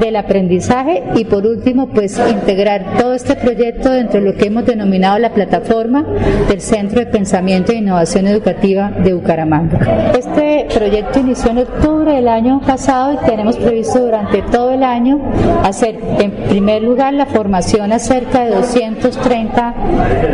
del 0.00 0.16
aprendizaje 0.16 1.04
y 1.14 1.24
por 1.24 1.46
último 1.46 1.88
pues 1.90 2.20
integrar 2.28 2.98
todo 2.98 3.14
este 3.14 3.36
proyecto 3.36 3.90
dentro 3.90 4.20
de 4.20 4.32
lo 4.32 4.34
que 4.36 4.46
hemos 4.46 4.66
denominado 4.66 5.18
la 5.18 5.32
plataforma 5.32 6.04
del 6.48 6.60
Centro 6.60 6.98
de 6.98 7.06
Pensamiento 7.06 7.51
e 7.52 7.74
Innovación 7.74 8.26
Educativa 8.26 8.90
de 8.90 9.12
Bucaramanga. 9.12 10.12
Este 10.14 10.66
proyecto 10.72 11.20
inició 11.20 11.50
en 11.50 11.58
octubre 11.58 12.14
del 12.14 12.26
año 12.26 12.62
pasado 12.66 13.12
y 13.12 13.16
tenemos 13.26 13.56
previsto 13.56 13.98
durante 14.00 14.40
todo 14.40 14.70
el 14.70 14.82
año 14.82 15.20
hacer 15.62 16.00
en 16.18 16.30
primer 16.48 16.82
lugar 16.82 17.12
la 17.12 17.26
formación 17.26 17.92
a 17.92 17.98
cerca 17.98 18.44
de 18.44 18.54
230 18.54 19.74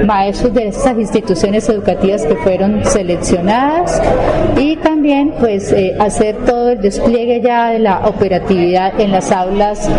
maestros 0.07 0.55
de 0.55 0.69
estas 0.69 0.97
instituciones 0.97 1.69
educativas 1.69 2.25
que 2.25 2.37
fueron 2.37 2.85
seleccionadas 2.85 4.01
y 4.57 4.77
también 4.77 5.35
pues 5.41 5.73
eh, 5.73 5.97
hacer 5.99 6.37
todo 6.47 6.71
el 6.71 6.81
despliegue 6.81 7.41
ya 7.41 7.71
de 7.71 7.81
la 7.81 8.07
operatividad 8.07 9.01
en 9.01 9.11
las 9.11 9.33
aulas 9.33 9.91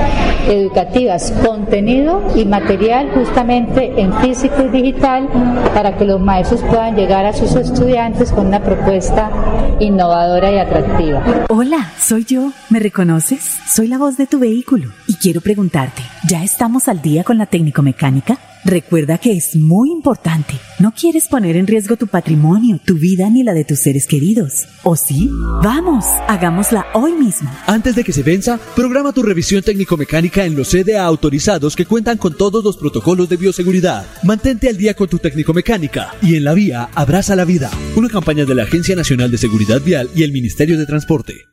educativas, 0.47 1.31
contenido 1.45 2.21
y 2.33 2.45
material 2.45 3.09
justamente 3.13 3.93
en 3.97 4.13
físico 4.13 4.63
y 4.63 4.69
digital 4.69 5.27
para 5.73 5.97
que 5.97 6.05
los 6.05 6.21
maestros 6.21 6.63
puedan 6.63 6.95
llegar 6.95 7.08
a 7.09 7.33
sus 7.33 7.55
estudiantes 7.55 8.31
con 8.31 8.45
una 8.45 8.63
propuesta 8.63 9.31
innovadora 9.79 10.51
y 10.51 10.59
atractiva. 10.59 11.45
Hola, 11.49 11.91
soy 11.99 12.23
yo. 12.23 12.51
¿Me 12.69 12.77
reconoces? 12.77 13.57
Soy 13.67 13.87
la 13.87 13.97
voz 13.97 14.15
de 14.15 14.27
tu 14.27 14.37
vehículo 14.37 14.91
y 15.07 15.15
quiero 15.15 15.41
preguntarte, 15.41 16.03
¿ya 16.29 16.43
estamos 16.43 16.87
al 16.87 17.01
día 17.01 17.23
con 17.23 17.39
la 17.39 17.47
técnico 17.47 17.81
mecánica? 17.81 18.37
Recuerda 18.65 19.17
que 19.17 19.31
es 19.31 19.55
muy 19.55 19.89
importante. 19.91 20.53
No 20.79 20.93
quieres 20.93 21.27
poner 21.27 21.55
en 21.55 21.67
riesgo 21.67 21.95
tu 21.95 22.07
patrimonio, 22.07 22.79
tu 22.83 22.95
vida 22.95 23.29
ni 23.29 23.43
la 23.43 23.53
de 23.53 23.63
tus 23.63 23.79
seres 23.79 24.05
queridos. 24.05 24.65
¿O 24.83 24.95
sí? 24.95 25.29
Vamos, 25.63 26.05
hagámosla 26.27 26.87
hoy 26.93 27.13
mismo. 27.13 27.49
Antes 27.67 27.95
de 27.95 28.03
que 28.03 28.13
se 28.13 28.23
venza, 28.23 28.59
programa 28.75 29.13
tu 29.13 29.23
revisión 29.23 29.63
técnico-mecánica 29.63 30.45
en 30.45 30.55
los 30.55 30.69
CDA 30.69 31.03
autorizados 31.03 31.75
que 31.75 31.85
cuentan 31.85 32.17
con 32.17 32.35
todos 32.35 32.63
los 32.63 32.77
protocolos 32.77 33.29
de 33.29 33.37
bioseguridad. 33.37 34.05
Mantente 34.23 34.69
al 34.69 34.77
día 34.77 34.93
con 34.93 35.07
tu 35.07 35.19
técnico-mecánica 35.19 36.13
y 36.21 36.35
en 36.35 36.43
la 36.43 36.53
vía 36.53 36.89
abraza 36.95 37.35
la 37.35 37.45
vida. 37.45 37.71
Una 37.95 38.09
campaña 38.09 38.45
de 38.45 38.55
la 38.55 38.63
Agencia 38.63 38.95
Nacional 38.95 39.31
de 39.31 39.37
Seguridad 39.37 39.81
Vial 39.81 40.09
y 40.15 40.23
el 40.23 40.31
Ministerio 40.31 40.77
de 40.77 40.85
Transporte. 40.85 41.45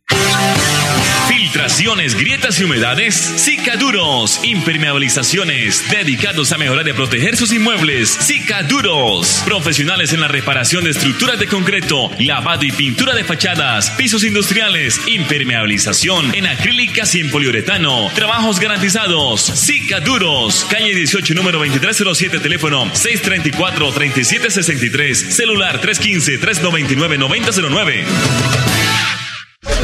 Filtraciones, 1.37 2.15
grietas 2.15 2.59
y 2.59 2.65
humedades, 2.65 3.15
Cicaduros. 3.15 4.41
Impermeabilizaciones, 4.43 5.85
dedicados 5.91 6.51
a 6.51 6.57
mejorar 6.57 6.89
y 6.89 6.95
proteger 6.95 7.37
sus 7.37 7.53
inmuebles. 7.53 8.09
Cicaduros. 8.09 9.43
Profesionales 9.45 10.15
en 10.15 10.23
la 10.23 10.29
reparación 10.29 10.85
de 10.85 10.93
estructuras 10.93 11.39
de 11.39 11.47
concreto, 11.47 12.11
lavado 12.21 12.65
y 12.65 12.73
pintura 12.73 13.15
de 13.15 13.23
fachadas, 13.23 13.91
pisos 13.91 14.25
industriales, 14.25 14.99
impermeabilización 15.07 16.35
en 16.35 16.47
acrílicas 16.47 17.15
y 17.15 17.21
en 17.21 17.31
poliuretano. 17.31 18.11
Trabajos 18.15 18.59
garantizados. 18.59 19.43
Cicaduros. 19.43 20.67
Calle 20.71 20.95
18, 20.95 21.35
número 21.35 21.59
2307, 21.59 22.41
teléfono 22.41 22.91
634-3763, 22.95 25.15
celular 25.15 25.83
315-399-9009. 25.83 28.76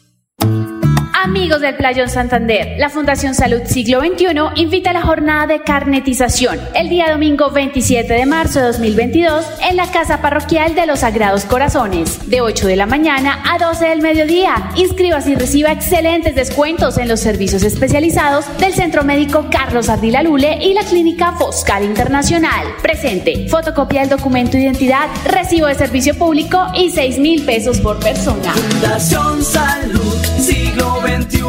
Amigos 1.21 1.61
del 1.61 1.75
Playón 1.75 2.09
Santander, 2.09 2.75
la 2.79 2.89
Fundación 2.89 3.35
Salud 3.35 3.61
Siglo 3.65 3.99
XXI 3.99 4.25
invita 4.55 4.91
a 4.91 4.93
la 4.93 5.01
jornada 5.01 5.47
de 5.47 5.61
carnetización 5.61 6.59
el 6.73 6.89
día 6.89 7.11
domingo 7.11 7.51
27 7.51 8.13
de 8.13 8.25
marzo 8.25 8.59
de 8.59 8.67
2022 8.67 9.45
en 9.69 9.75
la 9.75 9.91
Casa 9.91 10.21
Parroquial 10.21 10.75
de 10.75 10.85
los 10.85 11.01
Sagrados 11.01 11.43
Corazones, 11.43 12.29
de 12.29 12.41
8 12.41 12.67
de 12.67 12.75
la 12.77 12.85
mañana 12.85 13.43
a 13.51 13.57
12 13.57 13.85
del 13.85 14.01
mediodía. 14.01 14.71
Inscríbase 14.75 15.31
y 15.31 15.35
reciba 15.35 15.71
excelentes 15.71 16.35
descuentos 16.35 16.97
en 16.97 17.07
los 17.07 17.19
servicios 17.19 17.63
especializados 17.63 18.45
del 18.57 18.73
Centro 18.73 19.03
Médico 19.03 19.47
Carlos 19.51 19.89
Ardila 19.89 20.23
Lule 20.23 20.57
y 20.61 20.73
la 20.73 20.83
Clínica 20.83 21.33
Foscal 21.33 21.83
Internacional. 21.83 22.65
Presente, 22.81 23.47
fotocopia 23.49 24.01
del 24.01 24.09
documento 24.09 24.53
de 24.53 24.63
identidad, 24.63 25.07
recibo 25.25 25.67
de 25.67 25.75
servicio 25.75 26.17
público 26.17 26.65
y 26.75 26.89
6 26.89 27.19
mil 27.19 27.45
pesos 27.45 27.79
por 27.79 27.99
persona. 27.99 28.53
Fundación 28.53 29.43
Salud 29.43 29.78
Siglo 30.79 31.01
XXI. 31.01 31.39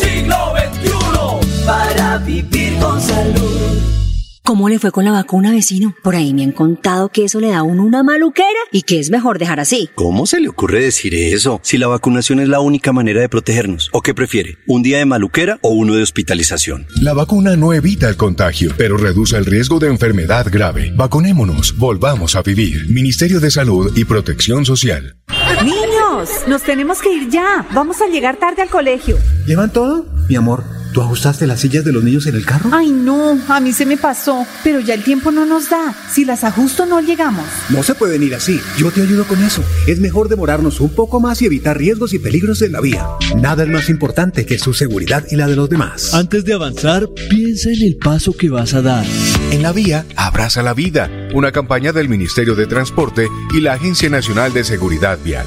Siglo 0.00 0.54
XXI. 0.56 1.66
Para 1.66 2.16
vivir 2.18 2.78
con 2.78 2.98
salud. 2.98 4.03
¿Cómo 4.46 4.68
le 4.68 4.78
fue 4.78 4.92
con 4.92 5.06
la 5.06 5.10
vacuna, 5.10 5.52
vecino? 5.52 5.94
Por 6.02 6.14
ahí 6.14 6.34
me 6.34 6.44
han 6.44 6.52
contado 6.52 7.08
que 7.08 7.24
eso 7.24 7.40
le 7.40 7.48
da 7.48 7.60
a 7.60 7.62
uno 7.62 7.82
una 7.82 8.02
maluquera 8.02 8.46
y 8.70 8.82
que 8.82 9.00
es 9.00 9.08
mejor 9.08 9.38
dejar 9.38 9.58
así. 9.58 9.88
¿Cómo 9.94 10.26
se 10.26 10.38
le 10.38 10.48
ocurre 10.48 10.82
decir 10.82 11.14
eso? 11.14 11.60
Si 11.62 11.78
la 11.78 11.86
vacunación 11.86 12.40
es 12.40 12.48
la 12.48 12.60
única 12.60 12.92
manera 12.92 13.22
de 13.22 13.30
protegernos. 13.30 13.88
¿O 13.94 14.02
qué 14.02 14.12
prefiere? 14.12 14.58
¿Un 14.66 14.82
día 14.82 14.98
de 14.98 15.06
maluquera 15.06 15.58
o 15.62 15.70
uno 15.70 15.94
de 15.94 16.02
hospitalización? 16.02 16.86
La 17.00 17.14
vacuna 17.14 17.56
no 17.56 17.72
evita 17.72 18.06
el 18.06 18.18
contagio, 18.18 18.74
pero 18.76 18.98
reduce 18.98 19.34
el 19.38 19.46
riesgo 19.46 19.78
de 19.78 19.88
enfermedad 19.88 20.46
grave. 20.52 20.92
Vacunémonos, 20.94 21.78
volvamos 21.78 22.36
a 22.36 22.42
vivir. 22.42 22.90
Ministerio 22.90 23.40
de 23.40 23.50
Salud 23.50 23.96
y 23.96 24.04
Protección 24.04 24.66
Social. 24.66 25.16
Niños, 25.64 26.28
nos 26.46 26.62
tenemos 26.64 27.00
que 27.00 27.14
ir 27.14 27.30
ya. 27.30 27.66
Vamos 27.72 28.02
a 28.02 28.08
llegar 28.08 28.36
tarde 28.36 28.60
al 28.60 28.68
colegio. 28.68 29.16
¿Llevan 29.46 29.72
todo? 29.72 30.04
Mi 30.28 30.36
amor, 30.36 30.64
¿tú 30.94 31.02
ajustaste 31.02 31.46
las 31.46 31.60
sillas 31.60 31.84
de 31.84 31.92
los 31.92 32.04
niños 32.04 32.26
en 32.26 32.36
el 32.36 32.46
carro? 32.46 32.70
Ay, 32.72 32.90
no, 32.90 33.38
a 33.48 33.60
mí 33.60 33.72
se 33.72 33.84
me 33.84 33.96
pasó, 33.96 34.46
pero 34.62 34.78
ya 34.78 34.94
el 34.94 35.02
tiempo 35.02 35.32
no 35.32 35.44
nos 35.44 35.68
da. 35.68 35.94
Si 36.10 36.24
las 36.24 36.44
ajusto 36.44 36.86
no 36.86 37.00
llegamos. 37.00 37.44
No 37.68 37.82
se 37.82 37.96
pueden 37.96 38.22
ir 38.22 38.34
así. 38.34 38.60
Yo 38.78 38.90
te 38.92 39.02
ayudo 39.02 39.24
con 39.24 39.42
eso. 39.42 39.62
Es 39.88 39.98
mejor 39.98 40.28
demorarnos 40.28 40.80
un 40.80 40.94
poco 40.94 41.20
más 41.20 41.42
y 41.42 41.46
evitar 41.46 41.76
riesgos 41.76 42.14
y 42.14 42.20
peligros 42.20 42.62
en 42.62 42.72
la 42.72 42.80
vía. 42.80 43.06
Nada 43.36 43.64
es 43.64 43.68
más 43.68 43.90
importante 43.90 44.46
que 44.46 44.58
su 44.58 44.72
seguridad 44.72 45.24
y 45.30 45.36
la 45.36 45.48
de 45.48 45.56
los 45.56 45.68
demás. 45.68 46.14
Antes 46.14 46.44
de 46.44 46.54
avanzar, 46.54 47.08
piensa 47.28 47.70
en 47.70 47.82
el 47.82 47.96
paso 47.96 48.32
que 48.32 48.48
vas 48.48 48.72
a 48.74 48.80
dar. 48.80 49.04
En 49.50 49.62
la 49.62 49.72
vía, 49.72 50.06
abraza 50.14 50.62
la 50.62 50.74
vida. 50.74 51.10
Una 51.34 51.50
campaña 51.50 51.92
del 51.92 52.08
Ministerio 52.08 52.54
de 52.54 52.66
Transporte 52.66 53.28
y 53.52 53.60
la 53.60 53.72
Agencia 53.72 54.08
Nacional 54.08 54.52
de 54.52 54.62
Seguridad 54.62 55.18
Vial. 55.24 55.46